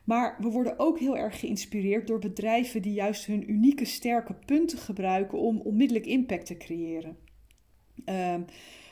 Maar 0.08 0.36
we 0.38 0.48
worden 0.48 0.78
ook 0.78 0.98
heel 0.98 1.16
erg 1.16 1.40
geïnspireerd 1.40 2.06
door 2.06 2.18
bedrijven 2.18 2.82
die 2.82 2.92
juist 2.92 3.26
hun 3.26 3.50
unieke 3.50 3.84
sterke 3.84 4.34
punten 4.46 4.78
gebruiken 4.78 5.38
om 5.38 5.60
onmiddellijk 5.60 6.06
impact 6.06 6.46
te 6.46 6.56
creëren. 6.56 7.16
Uh, 8.04 8.34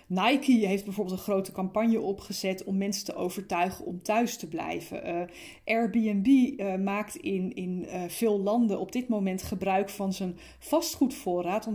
Nike 0.06 0.66
heeft 0.66 0.84
bijvoorbeeld 0.84 1.16
een 1.16 1.24
grote 1.24 1.52
campagne 1.52 2.00
opgezet 2.00 2.64
om 2.64 2.76
mensen 2.76 3.04
te 3.04 3.14
overtuigen 3.14 3.84
om 3.84 4.02
thuis 4.02 4.36
te 4.36 4.48
blijven. 4.48 5.08
Uh, 5.08 5.22
Airbnb 5.64 6.26
uh, 6.26 6.74
maakt 6.74 7.16
in, 7.16 7.54
in 7.54 7.86
uh, 7.86 8.02
veel 8.08 8.40
landen 8.40 8.80
op 8.80 8.92
dit 8.92 9.08
moment 9.08 9.42
gebruik 9.42 9.90
van 9.90 10.12
zijn 10.12 10.36
vastgoedvoorraad 10.58 11.66
om 11.66 11.74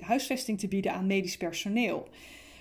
huisvesting 0.00 0.58
te 0.58 0.68
bieden 0.68 0.92
aan 0.92 1.06
medisch 1.06 1.36
personeel. 1.36 2.08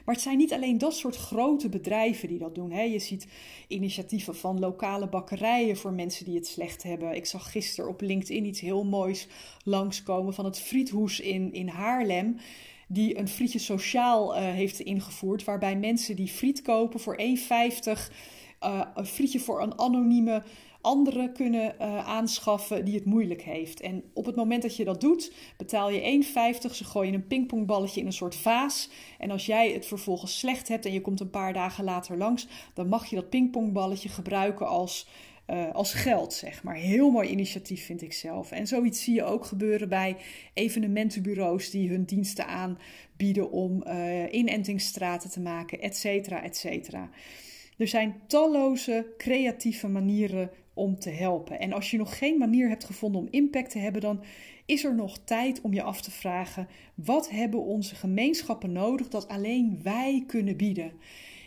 Maar 0.06 0.16
het 0.16 0.24
zijn 0.24 0.38
niet 0.38 0.54
alleen 0.54 0.78
dat 0.78 0.96
soort 0.96 1.16
grote 1.16 1.70
bedrijven 1.70 2.28
die 2.28 2.38
dat 2.38 2.56
doen. 2.56 2.72
Hè. 2.72 2.82
Je 2.82 3.00
ziet 3.00 3.28
initiatieven 3.68 4.36
van 4.36 4.60
lokale 4.60 5.08
bakkerijen 5.08 5.78
voor 5.78 5.94
mensen 5.94 6.26
die 6.26 6.36
het 6.36 6.48
slecht 6.48 6.84
hebben. 6.84 7.16
Ik 7.16 7.26
zag 7.26 7.52
gisteren 7.52 7.90
op 7.90 8.02
LinkedIn 8.02 8.46
iets 8.46 8.60
heel 8.60 8.84
moois 8.84 9.28
langskomen 9.64 10.34
van 10.34 10.46
het 10.46 10.60
Friethoes 10.60 11.20
in, 11.20 11.54
in 11.54 11.68
Haarlem 11.68 12.38
die 12.88 13.18
een 13.18 13.28
frietje 13.28 13.60
sociaal 13.60 14.36
uh, 14.36 14.42
heeft 14.42 14.80
ingevoerd. 14.80 15.44
Waarbij 15.44 15.78
mensen 15.78 16.16
die 16.16 16.28
friet 16.28 16.62
kopen 16.62 17.00
voor 17.00 17.20
1,50 17.20 17.24
uh, 18.64 18.82
een 18.96 19.06
frietje 19.06 19.40
voor 19.40 19.62
een 19.62 19.80
anonieme 19.80 20.44
andere 20.84 21.32
kunnen 21.32 21.76
uh, 21.82 22.08
aanschaffen 22.08 22.86
die 22.86 22.96
het 22.96 23.06
moeilijk 23.06 23.42
heeft. 23.42 23.80
En 23.80 24.04
op 24.14 24.26
het 24.26 24.36
moment 24.36 24.62
dat 24.62 24.76
je 24.76 24.84
dat 24.84 25.02
doet, 25.02 25.34
betaal 25.58 25.90
je 25.90 26.24
1,50. 26.66 26.72
Ze 26.72 26.84
gooien 26.84 27.14
een 27.14 27.28
pingpongballetje 27.28 28.00
in 28.00 28.06
een 28.06 28.14
soort 28.14 28.36
vaas. 28.36 28.90
En 29.20 29.32
als 29.32 29.46
jij 29.46 29.72
het 29.72 29.86
vervolgens 29.86 30.40
slecht 30.40 30.68
hebt 30.68 30.86
en 30.86 30.94
je 30.94 31.02
komt 31.02 31.20
een 31.20 31.30
paar 31.30 31.54
dagen 31.54 31.84
later 31.84 32.18
langs, 32.18 32.48
dan 32.74 32.88
mag 32.88 33.06
je 33.06 33.16
dat 33.16 33.30
pingpongballetje 33.30 34.10
gebruiken 34.10 34.68
als 34.68 35.08
uh, 35.48 35.72
als 35.72 35.94
geld, 35.94 36.34
zeg 36.34 36.64
maar. 36.64 36.76
Heel 36.76 37.12
mooi 37.12 37.30
initiatief 37.30 37.86
vind 37.86 38.02
ik 38.02 38.14
zelf. 38.14 38.52
En 38.52 38.68
zoiets 38.68 39.04
zie 39.04 39.14
je 39.14 39.24
ook 39.24 39.46
gebeuren 39.46 39.90
bij 39.90 40.18
evenementenbureaus 40.54 41.70
die 41.70 41.90
hun 41.90 42.04
diensten 42.04 42.48
aanbieden 42.48 43.52
om 43.52 43.84
uh, 43.88 44.34
inentingsstraten 44.34 45.30
te 45.30 45.40
maken, 45.40 45.82
et 45.82 45.98
cetera, 45.98 46.44
et 46.44 46.58
cetera. 46.58 47.10
Er 47.78 47.88
zijn 47.88 48.22
talloze 48.28 49.14
creatieve 49.18 49.88
manieren 49.88 50.52
om 50.74 51.00
te 51.00 51.10
helpen. 51.10 51.60
En 51.60 51.74
als 51.74 51.92
je 51.92 51.98
nog 51.98 52.18
geen 52.18 52.38
manier 52.38 52.70
hebt 52.70 52.84
gevonden 52.84 53.22
om 53.22 53.28
impact 53.30 53.72
te 53.72 53.80
hebben, 53.80 54.02
dan 54.02 54.24
is 54.66 54.84
er 54.84 54.96
nog 54.96 55.18
tijd 55.24 55.62
om 55.62 55.74
je 55.74 55.84
af 55.84 56.02
te 56.02 56.12
vragen: 56.12 56.68
wat 56.96 57.30
hebben 57.30 57.64
onze 57.64 57.96
gemeenschappen 57.96 58.72
nodig 58.72 59.08
dat 59.08 59.28
alleen 59.28 59.80
wij 59.84 60.24
kunnen 60.28 60.58
bieden? 60.58 60.92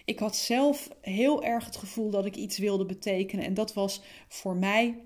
Ik 0.04 0.18
had 0.18 0.36
zelf 0.36 0.88
heel 1.00 1.44
erg 1.44 1.64
het 1.64 1.76
gevoel 1.76 2.10
dat 2.10 2.26
ik 2.26 2.36
iets 2.36 2.58
wilde 2.58 2.86
betekenen. 2.86 3.44
En 3.44 3.54
dat 3.54 3.74
was 3.74 4.02
voor 4.28 4.56
mij 4.56 4.98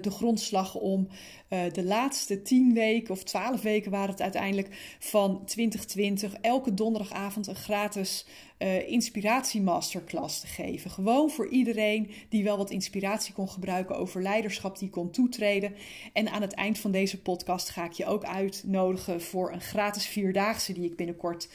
de 0.00 0.10
grondslag 0.10 0.74
om 0.74 1.08
uh, 1.48 1.60
de 1.72 1.84
laatste 1.84 2.42
tien 2.42 2.72
weken 2.74 3.10
of 3.14 3.22
twaalf 3.22 3.62
weken 3.62 3.90
waren 3.90 4.10
het 4.10 4.22
uiteindelijk 4.22 4.96
van 4.98 5.44
2020 5.44 6.34
elke 6.34 6.74
donderdagavond 6.74 7.46
een 7.46 7.54
gratis 7.54 8.26
uh, 8.58 8.88
inspiratiemasterclass 8.88 10.40
te 10.40 10.46
geven. 10.46 10.90
Gewoon 10.90 11.30
voor 11.30 11.48
iedereen 11.48 12.10
die 12.28 12.44
wel 12.44 12.56
wat 12.56 12.70
inspiratie 12.70 13.34
kon 13.34 13.48
gebruiken 13.48 13.96
over 13.96 14.22
leiderschap, 14.22 14.78
die 14.78 14.90
kon 14.90 15.10
toetreden. 15.10 15.74
En 16.12 16.30
aan 16.30 16.42
het 16.42 16.52
eind 16.52 16.78
van 16.78 16.90
deze 16.90 17.22
podcast 17.22 17.70
ga 17.70 17.84
ik 17.84 17.92
je 17.92 18.06
ook 18.06 18.24
uitnodigen 18.24 19.22
voor 19.22 19.52
een 19.52 19.60
gratis 19.60 20.06
vierdaagse 20.06 20.72
die 20.72 20.84
ik 20.84 20.96
binnenkort 20.96 21.48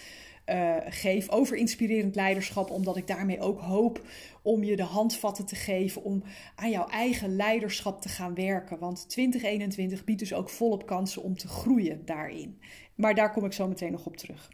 uh, 0.45 0.75
geef 0.85 1.29
over 1.29 1.57
inspirerend 1.57 2.15
leiderschap, 2.15 2.69
omdat 2.69 2.97
ik 2.97 3.07
daarmee 3.07 3.39
ook 3.39 3.59
hoop 3.59 4.01
om 4.41 4.63
je 4.63 4.75
de 4.75 4.83
handvatten 4.83 5.45
te 5.45 5.55
geven 5.55 6.03
om 6.03 6.23
aan 6.55 6.71
jouw 6.71 6.87
eigen 6.87 7.35
leiderschap 7.35 8.01
te 8.01 8.09
gaan 8.09 8.33
werken. 8.33 8.79
Want 8.79 9.09
2021 9.09 10.03
biedt 10.03 10.19
dus 10.19 10.33
ook 10.33 10.49
volop 10.49 10.85
kansen 10.85 11.23
om 11.23 11.37
te 11.37 11.47
groeien 11.47 12.05
daarin. 12.05 12.59
Maar 12.95 13.15
daar 13.15 13.31
kom 13.31 13.45
ik 13.45 13.53
zo 13.53 13.67
meteen 13.67 13.91
nog 13.91 14.05
op 14.05 14.17
terug. 14.17 14.51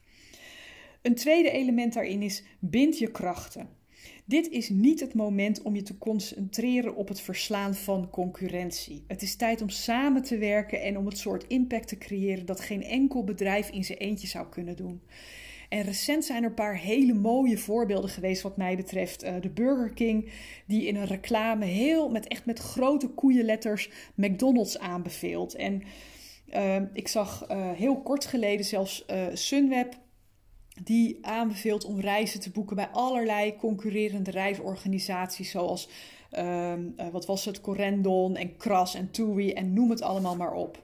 Een 1.02 1.16
tweede 1.16 1.52
element 1.52 1.94
daarin 1.94 2.22
is 2.22 2.44
bind 2.60 2.98
je 2.98 3.12
krachten. 3.12 3.70
Dit 4.26 4.50
is 4.50 4.70
niet 4.70 5.00
het 5.00 5.14
moment 5.14 5.62
om 5.62 5.76
je 5.76 5.82
te 5.82 5.98
concentreren 5.98 6.96
op 6.96 7.08
het 7.08 7.22
verslaan 7.22 7.76
van 7.76 8.10
concurrentie. 8.10 9.04
Het 9.08 9.22
is 9.22 9.36
tijd 9.36 9.62
om 9.62 9.70
samen 9.70 10.24
te 10.24 10.38
werken 10.38 10.82
en 10.82 10.98
om 10.98 11.06
het 11.06 11.18
soort 11.18 11.48
impact 11.48 11.88
te 11.88 11.98
creëren 11.98 12.46
dat 12.46 12.60
geen 12.60 12.84
enkel 12.84 13.24
bedrijf 13.24 13.70
in 13.70 13.84
zijn 13.84 13.98
eentje 13.98 14.28
zou 14.28 14.50
kunnen 14.50 14.76
doen. 14.76 15.02
En 15.72 15.82
recent 15.82 16.26
zijn 16.26 16.44
er 16.44 16.50
een 16.50 16.56
paar 16.56 16.78
hele 16.78 17.14
mooie 17.14 17.58
voorbeelden 17.58 18.10
geweest 18.10 18.42
wat 18.42 18.58
mij 18.58 18.76
betreft. 18.76 19.24
Uh, 19.24 19.34
de 19.42 19.50
Burger 19.50 19.94
King 19.94 20.32
die 20.66 20.86
in 20.86 20.96
een 20.96 21.06
reclame 21.06 21.66
heel 21.66 22.10
met 22.10 22.28
echt 22.28 22.46
met 22.46 22.60
grote 22.60 23.08
koeienletters 23.08 23.90
McDonald's 24.16 24.78
aanbeveelt. 24.78 25.56
En 25.56 25.84
uh, 26.54 26.76
ik 26.94 27.08
zag 27.08 27.52
uh, 27.52 27.72
heel 27.72 28.02
kort 28.02 28.26
geleden 28.26 28.66
zelfs 28.66 29.06
Sunweb 29.34 29.94
die 30.84 31.18
aanbeveelt 31.22 31.86
om 31.86 32.00
reizen 32.00 32.40
te 32.40 32.52
boeken 32.52 32.76
bij 32.76 32.88
allerlei 32.88 33.56
concurrerende 33.56 34.32
reisorganisaties 34.32 35.52
zoals 35.52 35.90
ehm, 36.32 36.82
wat 37.12 37.26
was 37.26 37.46
het 37.46 37.62
Corendon 37.62 38.36
en 38.36 38.58
Kras 38.58 38.96
en 38.96 39.12
TUI 39.12 39.54
en 39.54 39.74
noem 39.74 39.90
het 39.90 40.02
allemaal 40.02 40.36
maar 40.36 40.54
op. 40.54 40.84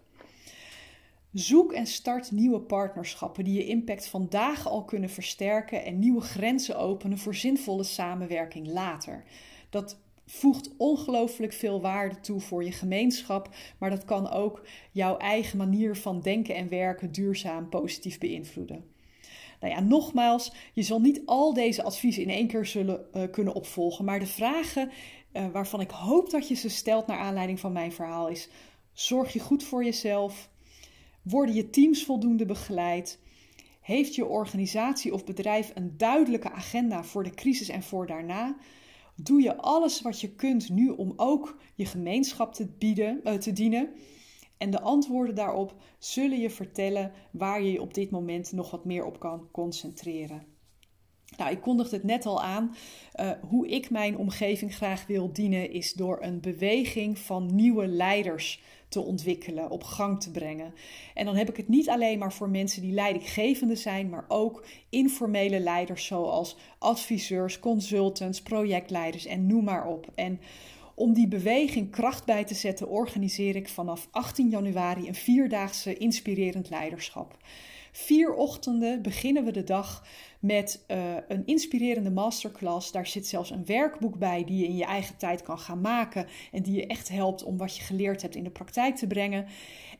Zoek 1.33 1.71
en 1.71 1.87
start 1.87 2.31
nieuwe 2.31 2.59
partnerschappen 2.59 3.43
die 3.43 3.53
je 3.53 3.65
impact 3.65 4.07
vandaag 4.07 4.67
al 4.67 4.83
kunnen 4.83 5.09
versterken 5.09 5.85
en 5.85 5.99
nieuwe 5.99 6.21
grenzen 6.21 6.77
openen 6.77 7.17
voor 7.17 7.35
zinvolle 7.35 7.83
samenwerking 7.83 8.67
later. 8.67 9.23
Dat 9.69 9.99
voegt 10.25 10.69
ongelooflijk 10.77 11.53
veel 11.53 11.81
waarde 11.81 12.19
toe 12.19 12.39
voor 12.39 12.63
je 12.63 12.71
gemeenschap, 12.71 13.49
maar 13.77 13.89
dat 13.89 14.05
kan 14.05 14.29
ook 14.29 14.67
jouw 14.91 15.17
eigen 15.17 15.57
manier 15.57 15.95
van 15.95 16.21
denken 16.21 16.55
en 16.55 16.69
werken 16.69 17.11
duurzaam 17.11 17.69
positief 17.69 18.17
beïnvloeden. 18.17 18.85
Nou 19.59 19.73
ja, 19.73 19.79
nogmaals, 19.79 20.53
je 20.73 20.81
zal 20.81 20.99
niet 20.99 21.21
al 21.25 21.53
deze 21.53 21.83
adviezen 21.83 22.23
in 22.23 22.29
één 22.29 22.47
keer 22.47 22.65
zullen 22.65 23.05
uh, 23.13 23.23
kunnen 23.31 23.53
opvolgen, 23.53 24.05
maar 24.05 24.19
de 24.19 24.25
vragen 24.25 24.91
uh, 25.33 25.47
waarvan 25.51 25.81
ik 25.81 25.89
hoop 25.89 26.29
dat 26.29 26.47
je 26.47 26.55
ze 26.55 26.69
stelt 26.69 27.07
naar 27.07 27.19
aanleiding 27.19 27.59
van 27.59 27.71
mijn 27.71 27.91
verhaal 27.91 28.27
is: 28.27 28.49
zorg 28.93 29.33
je 29.33 29.39
goed 29.39 29.63
voor 29.63 29.83
jezelf? 29.83 30.49
Worden 31.29 31.55
je 31.55 31.69
teams 31.69 32.03
voldoende 32.03 32.45
begeleid? 32.45 33.19
Heeft 33.81 34.15
je 34.15 34.25
organisatie 34.25 35.13
of 35.13 35.25
bedrijf 35.25 35.71
een 35.73 35.97
duidelijke 35.97 36.51
agenda 36.51 37.03
voor 37.03 37.23
de 37.23 37.29
crisis 37.29 37.69
en 37.69 37.83
voor 37.83 38.07
daarna? 38.07 38.57
Doe 39.15 39.41
je 39.41 39.57
alles 39.57 40.01
wat 40.01 40.21
je 40.21 40.35
kunt 40.35 40.69
nu 40.69 40.89
om 40.89 41.13
ook 41.15 41.57
je 41.75 41.85
gemeenschap 41.85 42.53
te, 42.53 42.67
bieden, 42.67 43.21
uh, 43.23 43.33
te 43.33 43.53
dienen? 43.53 43.89
En 44.57 44.69
de 44.69 44.81
antwoorden 44.81 45.35
daarop 45.35 45.75
zullen 45.97 46.39
je 46.39 46.49
vertellen 46.49 47.11
waar 47.31 47.61
je 47.61 47.71
je 47.71 47.81
op 47.81 47.93
dit 47.93 48.09
moment 48.09 48.51
nog 48.51 48.71
wat 48.71 48.85
meer 48.85 49.05
op 49.05 49.19
kan 49.19 49.47
concentreren. 49.51 50.45
Nou, 51.37 51.51
ik 51.51 51.61
kondigde 51.61 51.95
het 51.95 52.05
net 52.05 52.25
al 52.25 52.43
aan. 52.43 52.75
Uh, 53.15 53.31
hoe 53.41 53.67
ik 53.67 53.89
mijn 53.89 54.17
omgeving 54.17 54.75
graag 54.75 55.07
wil 55.07 55.33
dienen, 55.33 55.71
is 55.71 55.93
door 55.93 56.23
een 56.23 56.41
beweging 56.41 57.19
van 57.19 57.55
nieuwe 57.55 57.87
leiders 57.87 58.61
te 58.89 59.01
ontwikkelen, 59.01 59.69
op 59.69 59.83
gang 59.83 60.21
te 60.21 60.31
brengen. 60.31 60.73
En 61.13 61.25
dan 61.25 61.35
heb 61.35 61.49
ik 61.49 61.57
het 61.57 61.67
niet 61.67 61.89
alleen 61.89 62.19
maar 62.19 62.33
voor 62.33 62.49
mensen 62.49 62.81
die 62.81 62.93
leidinggevende 62.93 63.75
zijn, 63.75 64.09
maar 64.09 64.25
ook 64.27 64.65
informele 64.89 65.59
leiders 65.59 66.05
zoals 66.05 66.57
adviseurs, 66.77 67.59
consultants, 67.59 68.41
projectleiders 68.41 69.25
en 69.25 69.47
noem 69.47 69.63
maar 69.63 69.87
op. 69.87 70.11
En 70.15 70.39
om 70.95 71.13
die 71.13 71.27
beweging 71.27 71.91
kracht 71.91 72.25
bij 72.25 72.43
te 72.43 72.53
zetten, 72.53 72.89
organiseer 72.89 73.55
ik 73.55 73.69
vanaf 73.69 74.07
18 74.11 74.49
januari 74.49 75.07
een 75.07 75.15
vierdaagse 75.15 75.97
inspirerend 75.97 76.69
leiderschap. 76.69 77.37
Vier 77.91 78.33
ochtenden 78.33 79.01
beginnen 79.01 79.45
we 79.45 79.51
de 79.51 79.63
dag 79.63 80.07
met 80.39 80.83
uh, 80.87 80.97
een 81.27 81.45
inspirerende 81.45 82.11
masterclass. 82.11 82.91
Daar 82.91 83.07
zit 83.07 83.27
zelfs 83.27 83.49
een 83.49 83.65
werkboek 83.65 84.17
bij 84.17 84.43
die 84.43 84.57
je 84.57 84.67
in 84.67 84.75
je 84.75 84.85
eigen 84.85 85.17
tijd 85.17 85.41
kan 85.41 85.59
gaan 85.59 85.81
maken 85.81 86.27
en 86.51 86.63
die 86.63 86.75
je 86.75 86.87
echt 86.87 87.09
helpt 87.09 87.43
om 87.43 87.57
wat 87.57 87.77
je 87.77 87.83
geleerd 87.83 88.21
hebt 88.21 88.35
in 88.35 88.43
de 88.43 88.49
praktijk 88.49 88.95
te 88.95 89.07
brengen. 89.07 89.45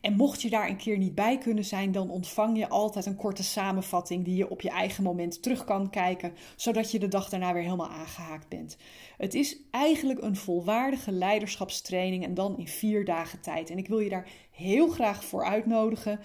En 0.00 0.16
mocht 0.16 0.42
je 0.42 0.50
daar 0.50 0.68
een 0.68 0.76
keer 0.76 0.98
niet 0.98 1.14
bij 1.14 1.38
kunnen 1.38 1.64
zijn, 1.64 1.92
dan 1.92 2.10
ontvang 2.10 2.58
je 2.58 2.68
altijd 2.68 3.06
een 3.06 3.16
korte 3.16 3.42
samenvatting 3.42 4.24
die 4.24 4.36
je 4.36 4.50
op 4.50 4.60
je 4.60 4.70
eigen 4.70 5.04
moment 5.04 5.42
terug 5.42 5.64
kan 5.64 5.90
kijken, 5.90 6.32
zodat 6.56 6.90
je 6.90 6.98
de 6.98 7.08
dag 7.08 7.28
daarna 7.28 7.52
weer 7.52 7.62
helemaal 7.62 7.88
aangehaakt 7.88 8.48
bent. 8.48 8.76
Het 9.16 9.34
is 9.34 9.58
eigenlijk 9.70 10.22
een 10.22 10.36
volwaardige 10.36 11.12
leiderschapstraining 11.12 12.24
en 12.24 12.34
dan 12.34 12.58
in 12.58 12.68
vier 12.68 13.04
dagen 13.04 13.40
tijd. 13.40 13.70
En 13.70 13.78
ik 13.78 13.88
wil 13.88 13.98
je 13.98 14.10
daar 14.10 14.28
heel 14.50 14.88
graag 14.88 15.24
voor 15.24 15.44
uitnodigen. 15.44 16.20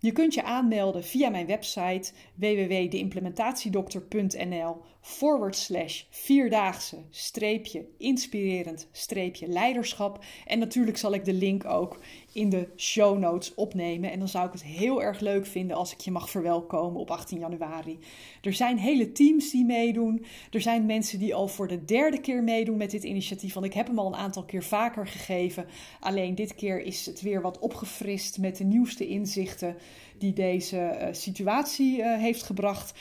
Je 0.00 0.12
kunt 0.12 0.34
je 0.34 0.42
aanmelden 0.42 1.04
via 1.04 1.28
mijn 1.28 1.46
website 1.46 2.12
www.deimplementatiedokter.nl 2.34 4.82
forward 5.08 5.56
slash 5.56 6.02
vierdaagse 6.10 6.96
streepje 7.10 7.86
inspirerend 7.98 8.88
streepje 8.92 9.48
leiderschap. 9.48 10.24
En 10.46 10.58
natuurlijk 10.58 10.96
zal 10.96 11.14
ik 11.14 11.24
de 11.24 11.32
link 11.32 11.64
ook 11.64 11.98
in 12.32 12.48
de 12.48 12.68
show 12.76 13.18
notes 13.18 13.54
opnemen. 13.54 14.10
En 14.10 14.18
dan 14.18 14.28
zou 14.28 14.46
ik 14.46 14.52
het 14.52 14.62
heel 14.62 15.02
erg 15.02 15.20
leuk 15.20 15.46
vinden 15.46 15.76
als 15.76 15.92
ik 15.92 16.00
je 16.00 16.10
mag 16.10 16.30
verwelkomen 16.30 17.00
op 17.00 17.10
18 17.10 17.38
januari. 17.38 17.98
Er 18.42 18.52
zijn 18.52 18.78
hele 18.78 19.12
teams 19.12 19.50
die 19.50 19.64
meedoen. 19.64 20.24
Er 20.50 20.60
zijn 20.60 20.86
mensen 20.86 21.18
die 21.18 21.34
al 21.34 21.48
voor 21.48 21.68
de 21.68 21.84
derde 21.84 22.20
keer 22.20 22.42
meedoen 22.42 22.76
met 22.76 22.90
dit 22.90 23.04
initiatief. 23.04 23.54
Want 23.54 23.66
ik 23.66 23.74
heb 23.74 23.86
hem 23.86 23.98
al 23.98 24.06
een 24.06 24.16
aantal 24.16 24.44
keer 24.44 24.64
vaker 24.64 25.06
gegeven. 25.06 25.66
Alleen 26.00 26.34
dit 26.34 26.54
keer 26.54 26.80
is 26.80 27.06
het 27.06 27.20
weer 27.20 27.42
wat 27.42 27.58
opgefrist 27.58 28.38
met 28.38 28.56
de 28.56 28.64
nieuwste 28.64 29.06
inzichten 29.06 29.76
die 30.18 30.32
deze 30.32 30.76
uh, 30.76 31.08
situatie 31.10 31.98
uh, 31.98 32.18
heeft 32.18 32.42
gebracht. 32.42 32.92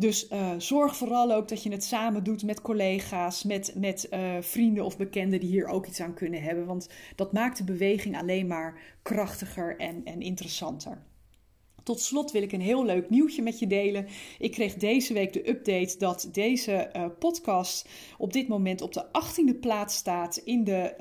Dus 0.00 0.30
uh, 0.30 0.50
zorg 0.58 0.96
vooral 0.96 1.32
ook 1.32 1.48
dat 1.48 1.62
je 1.62 1.70
het 1.70 1.84
samen 1.84 2.24
doet 2.24 2.42
met 2.42 2.60
collega's, 2.60 3.44
met, 3.44 3.72
met 3.76 4.08
uh, 4.10 4.36
vrienden 4.40 4.84
of 4.84 4.96
bekenden 4.96 5.40
die 5.40 5.48
hier 5.48 5.66
ook 5.66 5.86
iets 5.86 6.00
aan 6.00 6.14
kunnen 6.14 6.42
hebben. 6.42 6.66
Want 6.66 6.88
dat 7.16 7.32
maakt 7.32 7.56
de 7.56 7.64
beweging 7.64 8.18
alleen 8.18 8.46
maar 8.46 8.80
krachtiger 9.02 9.78
en, 9.78 10.04
en 10.04 10.20
interessanter. 10.20 11.02
Tot 11.82 12.00
slot 12.00 12.30
wil 12.30 12.42
ik 12.42 12.52
een 12.52 12.60
heel 12.60 12.84
leuk 12.84 13.10
nieuwtje 13.10 13.42
met 13.42 13.58
je 13.58 13.66
delen. 13.66 14.06
Ik 14.38 14.52
kreeg 14.52 14.74
deze 14.74 15.12
week 15.12 15.32
de 15.32 15.48
update 15.48 15.98
dat 15.98 16.28
deze 16.32 16.90
uh, 16.96 17.06
podcast 17.18 17.88
op 18.18 18.32
dit 18.32 18.48
moment 18.48 18.80
op 18.80 18.92
de 18.92 19.04
18e 19.06 19.60
plaats 19.60 19.96
staat 19.96 20.36
in 20.36 20.64
de 20.64 20.98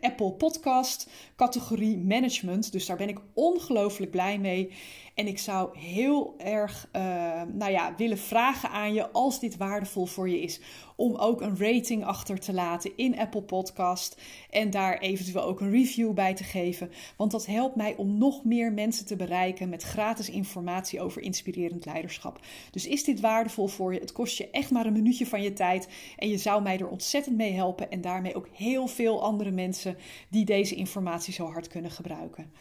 Apple 0.00 0.32
Podcast 0.32 1.10
categorie 1.36 1.98
Management. 1.98 2.72
Dus 2.72 2.86
daar 2.86 2.96
ben 2.96 3.08
ik 3.08 3.20
ongelooflijk 3.34 4.10
blij 4.10 4.38
mee. 4.38 4.72
En 5.14 5.26
ik 5.26 5.38
zou 5.38 5.78
heel 5.78 6.34
erg 6.38 6.88
uh, 6.96 7.42
nou 7.52 7.72
ja, 7.72 7.94
willen 7.96 8.18
vragen 8.18 8.70
aan 8.70 8.94
je, 8.94 9.10
als 9.10 9.40
dit 9.40 9.56
waardevol 9.56 10.06
voor 10.06 10.28
je 10.28 10.40
is, 10.40 10.60
om 10.96 11.16
ook 11.16 11.40
een 11.40 11.56
rating 11.58 12.04
achter 12.04 12.38
te 12.40 12.52
laten 12.52 12.96
in 12.96 13.18
Apple 13.18 13.42
Podcast. 13.42 14.20
En 14.50 14.70
daar 14.70 14.98
eventueel 14.98 15.44
ook 15.44 15.60
een 15.60 15.70
review 15.70 16.12
bij 16.12 16.34
te 16.34 16.44
geven. 16.44 16.90
Want 17.16 17.30
dat 17.30 17.46
helpt 17.46 17.76
mij 17.76 17.94
om 17.96 18.18
nog 18.18 18.44
meer 18.44 18.72
mensen 18.72 19.06
te 19.06 19.16
bereiken 19.16 19.68
met 19.68 19.82
gratis 19.82 20.30
informatie 20.30 21.00
over 21.00 21.22
inspirerend 21.22 21.84
leiderschap. 21.84 22.40
Dus 22.70 22.86
is 22.86 23.04
dit 23.04 23.20
waardevol 23.20 23.66
voor 23.66 23.94
je? 23.94 24.00
Het 24.00 24.12
kost 24.12 24.38
je 24.38 24.50
echt 24.50 24.70
maar 24.70 24.86
een 24.86 24.92
minuutje 24.92 25.26
van 25.26 25.42
je 25.42 25.52
tijd. 25.52 25.88
En 26.16 26.28
je 26.28 26.38
zou 26.38 26.62
mij 26.62 26.78
er 26.78 26.88
ontzettend 26.88 27.36
mee 27.36 27.52
helpen. 27.52 27.90
En 27.90 28.00
daarmee 28.00 28.34
ook 28.34 28.48
heel 28.52 28.86
veel 28.86 29.22
andere 29.22 29.50
mensen 29.50 29.96
die 30.28 30.44
deze 30.44 30.74
informatie 30.74 31.32
zo 31.32 31.46
hard 31.46 31.68
kunnen 31.68 31.90
gebruiken. 31.90 32.52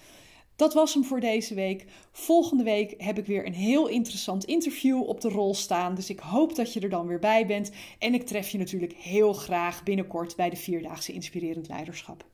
Dat 0.55 0.73
was 0.73 0.93
hem 0.93 1.03
voor 1.03 1.19
deze 1.19 1.53
week. 1.53 1.85
Volgende 2.11 2.63
week 2.63 2.93
heb 2.97 3.17
ik 3.17 3.25
weer 3.25 3.45
een 3.45 3.53
heel 3.53 3.87
interessant 3.87 4.43
interview 4.43 5.07
op 5.07 5.21
de 5.21 5.29
rol 5.29 5.53
staan. 5.55 5.95
Dus 5.95 6.09
ik 6.09 6.19
hoop 6.19 6.55
dat 6.55 6.73
je 6.73 6.79
er 6.79 6.89
dan 6.89 7.07
weer 7.07 7.19
bij 7.19 7.45
bent. 7.45 7.71
En 7.99 8.13
ik 8.13 8.25
tref 8.25 8.49
je 8.49 8.57
natuurlijk 8.57 8.93
heel 8.93 9.33
graag 9.33 9.83
binnenkort 9.83 10.35
bij 10.35 10.49
de 10.49 10.55
Vierdaagse 10.55 11.13
Inspirerend 11.13 11.67
Leiderschap. 11.67 12.25